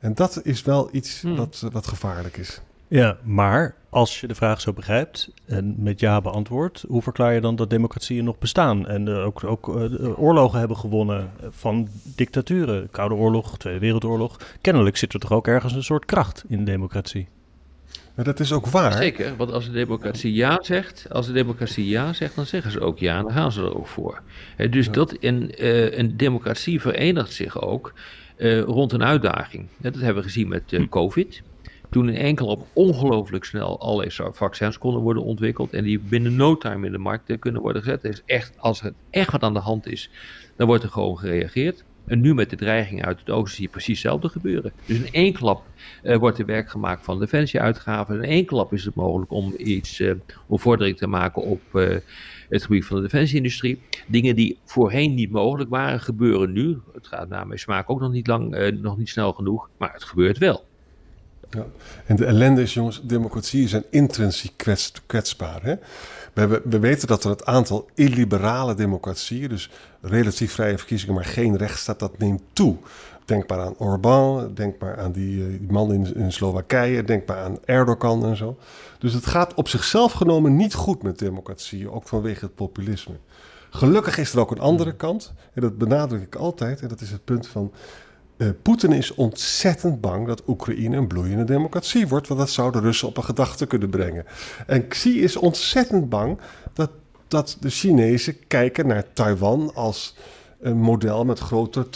En 0.00 0.14
dat 0.14 0.40
is 0.42 0.62
wel 0.62 0.88
iets 0.92 1.20
hmm. 1.20 1.36
wat, 1.36 1.62
wat 1.72 1.86
gevaarlijk 1.86 2.36
is. 2.36 2.60
Ja, 2.88 3.16
maar 3.22 3.74
als 3.90 4.20
je 4.20 4.26
de 4.26 4.34
vraag 4.34 4.60
zo 4.60 4.72
begrijpt 4.72 5.30
en 5.46 5.74
met 5.78 6.00
ja 6.00 6.20
beantwoordt, 6.20 6.84
hoe 6.88 7.02
verklaar 7.02 7.34
je 7.34 7.40
dan 7.40 7.56
dat 7.56 7.70
democratieën 7.70 8.24
nog 8.24 8.38
bestaan 8.38 8.86
en 8.86 9.06
uh, 9.06 9.24
ook, 9.24 9.44
ook 9.44 9.68
uh, 9.68 10.18
oorlogen 10.18 10.58
hebben 10.58 10.76
gewonnen 10.76 11.30
van 11.50 11.88
dictaturen? 12.02 12.90
Koude 12.90 13.14
Oorlog, 13.14 13.58
Tweede 13.58 13.80
Wereldoorlog. 13.80 14.40
Kennelijk 14.60 14.96
zit 14.96 15.12
er 15.12 15.20
toch 15.20 15.32
ook 15.32 15.46
ergens 15.46 15.72
een 15.72 15.82
soort 15.82 16.04
kracht 16.04 16.44
in 16.48 16.64
democratie. 16.64 17.28
Maar 18.14 18.24
dat 18.24 18.40
is 18.40 18.52
ook 18.52 18.66
waar. 18.66 18.92
Zeker, 18.92 19.36
want 19.36 19.52
als 19.52 19.64
de 19.64 19.72
democratie 19.72 20.32
ja 20.32 20.58
zegt, 20.62 21.06
als 21.10 21.26
de 21.26 21.32
democratie 21.32 21.88
ja 21.88 22.12
zegt, 22.12 22.34
dan 22.34 22.46
zeggen 22.46 22.70
ze 22.70 22.80
ook 22.80 22.98
ja 22.98 23.16
en 23.16 23.22
dan 23.22 23.32
gaan 23.32 23.52
ze 23.52 23.62
er 23.62 23.76
ook 23.76 23.86
voor. 23.86 24.22
dus 24.70 24.90
dat 24.90 25.12
in, 25.12 25.52
uh, 25.58 25.98
een 25.98 26.16
democratie 26.16 26.80
verenigt 26.80 27.32
zich 27.32 27.60
ook 27.60 27.92
rond 28.66 28.92
een 28.92 29.04
uitdaging. 29.04 29.68
dat 29.78 29.94
hebben 29.94 30.14
we 30.14 30.22
gezien 30.22 30.48
met 30.48 30.86
COVID. 30.88 31.42
Toen 31.96 32.08
in 32.08 32.16
enkel 32.16 32.46
op 32.46 32.66
ongelooflijk 32.72 33.44
snel 33.44 33.80
allerlei 33.80 34.32
vaccins 34.32 34.78
konden 34.78 35.02
worden 35.02 35.22
ontwikkeld. 35.22 35.72
En 35.72 35.84
die 35.84 35.98
binnen 35.98 36.36
no 36.36 36.56
time 36.56 36.86
in 36.86 36.92
de 36.92 36.98
markt 36.98 37.38
kunnen 37.38 37.62
worden 37.62 37.82
gezet. 37.82 38.04
is 38.04 38.22
echt, 38.26 38.58
als 38.58 38.82
er 38.82 38.92
echt 39.10 39.32
wat 39.32 39.42
aan 39.42 39.54
de 39.54 39.60
hand 39.60 39.86
is, 39.86 40.10
dan 40.56 40.66
wordt 40.66 40.82
er 40.82 40.88
gewoon 40.88 41.18
gereageerd. 41.18 41.84
En 42.06 42.20
nu 42.20 42.34
met 42.34 42.50
de 42.50 42.56
dreiging 42.56 43.04
uit 43.04 43.18
het 43.18 43.30
oosten 43.30 43.54
zie 43.54 43.64
je 43.64 43.70
precies 43.70 44.02
hetzelfde 44.02 44.28
gebeuren. 44.28 44.72
Dus 44.86 44.98
in 44.98 45.12
één 45.12 45.32
klap 45.32 45.64
uh, 46.02 46.16
wordt 46.16 46.38
er 46.38 46.46
werk 46.46 46.70
gemaakt 46.70 47.04
van 47.04 47.18
defensieuitgaven. 47.18 48.14
In 48.14 48.28
één 48.28 48.44
klap 48.44 48.72
is 48.72 48.84
het 48.84 48.94
mogelijk 48.94 49.30
om 49.30 49.54
iets, 49.56 50.00
uh, 50.00 50.14
om 50.46 50.58
vordering 50.58 50.96
te 50.96 51.06
maken 51.06 51.42
op 51.42 51.60
uh, 51.72 51.96
het 52.48 52.62
gebied 52.62 52.84
van 52.84 52.96
de 52.96 53.02
defensieindustrie. 53.02 53.82
Dingen 54.06 54.34
die 54.34 54.58
voorheen 54.64 55.14
niet 55.14 55.30
mogelijk 55.30 55.70
waren, 55.70 56.00
gebeuren 56.00 56.52
nu. 56.52 56.78
Het 56.94 57.06
gaat 57.06 57.28
naar 57.28 57.46
mijn 57.46 57.58
smaak 57.58 57.90
ook 57.90 58.00
nog 58.00 58.12
niet 58.12 58.26
lang, 58.26 58.70
nog 58.80 58.98
niet 58.98 59.08
snel 59.08 59.32
genoeg, 59.32 59.68
maar 59.78 59.92
het 59.92 60.04
gebeurt 60.04 60.38
wel. 60.38 60.64
Ja. 61.50 61.66
En 62.06 62.16
de 62.16 62.24
ellende 62.24 62.62
is, 62.62 62.74
jongens, 62.74 63.00
democratieën 63.02 63.68
zijn 63.68 63.84
intrinsiek 63.90 64.52
kwets, 64.56 64.92
kwetsbaar. 65.06 65.62
Hè? 65.62 65.74
We, 66.32 66.40
hebben, 66.40 66.62
we 66.64 66.78
weten 66.78 67.08
dat 67.08 67.24
er 67.24 67.30
het 67.30 67.44
aantal 67.44 67.88
illiberale 67.94 68.74
democratieën, 68.74 69.48
dus 69.48 69.70
relatief 70.00 70.52
vrije 70.52 70.78
verkiezingen, 70.78 71.14
maar 71.14 71.24
geen 71.24 71.56
rechtsstaat, 71.56 71.98
dat 71.98 72.18
neemt 72.18 72.42
toe. 72.52 72.76
Denk 73.24 73.48
maar 73.48 73.60
aan 73.60 73.78
Orbán, 73.78 74.54
denk 74.54 74.80
maar 74.80 74.98
aan 74.98 75.12
die, 75.12 75.44
eh, 75.44 75.48
die 75.48 75.72
man 75.72 75.92
in, 75.92 76.14
in 76.14 76.32
Slowakije, 76.32 77.04
denk 77.04 77.26
maar 77.26 77.38
aan 77.38 77.58
Erdogan 77.64 78.24
en 78.24 78.36
zo. 78.36 78.58
Dus 78.98 79.12
het 79.12 79.26
gaat 79.26 79.54
op 79.54 79.68
zichzelf 79.68 80.12
genomen 80.12 80.56
niet 80.56 80.74
goed 80.74 81.02
met 81.02 81.18
democratieën, 81.18 81.90
ook 81.90 82.08
vanwege 82.08 82.44
het 82.44 82.54
populisme. 82.54 83.14
Gelukkig 83.70 84.18
is 84.18 84.32
er 84.32 84.40
ook 84.40 84.50
een 84.50 84.60
andere 84.60 84.94
kant, 84.94 85.32
en 85.52 85.62
dat 85.62 85.78
benadruk 85.78 86.22
ik 86.22 86.34
altijd, 86.34 86.80
en 86.80 86.88
dat 86.88 87.00
is 87.00 87.10
het 87.10 87.24
punt 87.24 87.46
van 87.46 87.72
uh, 88.36 88.48
Poetin 88.62 88.92
is 88.92 89.14
ontzettend 89.14 90.00
bang 90.00 90.26
dat 90.26 90.42
Oekraïne 90.46 90.96
een 90.96 91.06
bloeiende 91.06 91.44
democratie 91.44 92.08
wordt, 92.08 92.28
want 92.28 92.40
dat 92.40 92.50
zou 92.50 92.72
de 92.72 92.80
Russen 92.80 93.08
op 93.08 93.16
een 93.16 93.24
gedachte 93.24 93.66
kunnen 93.66 93.90
brengen. 93.90 94.24
En 94.66 94.88
Xi 94.88 95.22
is 95.22 95.36
ontzettend 95.36 96.08
bang 96.08 96.38
dat, 96.72 96.90
dat 97.28 97.56
de 97.60 97.70
Chinezen 97.70 98.46
kijken 98.46 98.86
naar 98.86 99.12
Taiwan 99.12 99.74
als 99.74 100.16
een 100.60 100.76
model 100.76 101.24
met 101.24 101.38
grote 101.38 101.88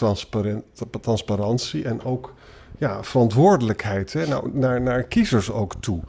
transparantie 1.00 1.84
en 1.84 2.04
ook 2.04 2.34
ja, 2.78 3.02
verantwoordelijkheid 3.04 4.12
hè, 4.12 4.26
nou, 4.26 4.50
naar, 4.52 4.80
naar 4.80 5.02
kiezers 5.02 5.50
ook 5.50 5.74
toe. 5.80 6.00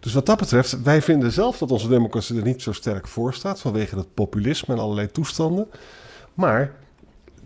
Dus 0.00 0.12
wat 0.12 0.26
dat 0.26 0.38
betreft, 0.38 0.82
wij 0.82 1.02
vinden 1.02 1.32
zelf 1.32 1.58
dat 1.58 1.70
onze 1.70 1.88
democratie 1.88 2.36
er 2.36 2.42
niet 2.42 2.62
zo 2.62 2.72
sterk 2.72 3.08
voor 3.08 3.34
staat 3.34 3.60
vanwege 3.60 3.96
het 3.96 4.14
populisme 4.14 4.74
en 4.74 4.80
allerlei 4.80 5.10
toestanden. 5.10 5.66
Maar 6.34 6.72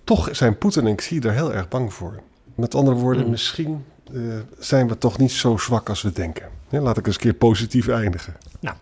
toch 0.05 0.29
zijn 0.33 0.59
Poetin 0.59 0.87
en 0.87 0.97
Xi 0.97 1.19
er 1.19 1.33
heel 1.33 1.53
erg 1.53 1.69
bang 1.69 1.93
voor. 1.93 2.23
Met 2.63 2.75
andere 2.75 2.97
woorden, 2.97 3.25
mm. 3.25 3.31
misschien 3.31 3.85
eh, 4.15 4.21
zijn 4.59 4.89
we 4.89 4.99
toch 4.99 5.19
niet 5.19 5.33
zo 5.33 5.57
zwak 5.57 5.89
als 5.89 6.03
we 6.03 6.13
denken. 6.13 6.49
Laat 6.71 6.99
ik 6.99 7.07
eens 7.07 7.15
een 7.15 7.21
keer 7.21 7.35
positief 7.35 7.89
eindigen. 7.89 8.37
Nou, 8.61 8.77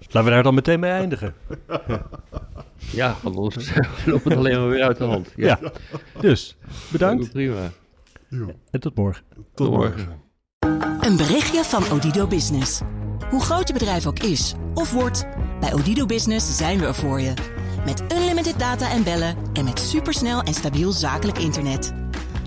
laten 0.00 0.24
we 0.24 0.30
daar 0.30 0.42
dan 0.42 0.54
meteen 0.54 0.80
mee 0.80 0.90
eindigen. 0.90 1.34
ja. 1.88 2.06
Ja, 2.76 3.16
anders 3.22 3.72
loopt 4.06 4.24
het 4.24 4.36
alleen 4.36 4.60
maar 4.60 4.68
weer 4.68 4.82
uit 4.82 4.96
de 4.96 5.04
hand. 5.04 5.32
Ja. 5.36 5.58
Dus, 6.20 6.56
bedankt. 6.92 7.32
Prima. 7.32 7.70
En 8.70 8.80
tot 8.80 8.94
morgen. 8.94 9.24
Tot, 9.54 9.70
morgen. 9.70 10.18
morgen. 10.60 11.00
Een 11.00 11.16
berichtje 11.16 11.64
van 11.64 11.90
Odido 11.90 12.26
Business. 12.26 12.80
Hoe 13.30 13.42
groot 13.42 13.68
je 13.68 13.74
bedrijf 13.74 14.06
ook 14.06 14.18
is 14.18 14.54
of 14.74 14.92
wordt, 14.92 15.26
bij 15.60 15.72
Odido 15.72 16.06
Business 16.06 16.56
zijn 16.56 16.78
we 16.78 16.86
er 16.86 16.94
voor 16.94 17.20
je. 17.20 17.34
Met 17.84 18.02
unlimited 18.12 18.58
data 18.58 18.90
en 18.90 19.04
bellen 19.04 19.36
en 19.52 19.64
met 19.64 19.78
supersnel 19.78 20.42
en 20.42 20.54
stabiel 20.54 20.92
zakelijk 20.92 21.38
internet 21.38 22.01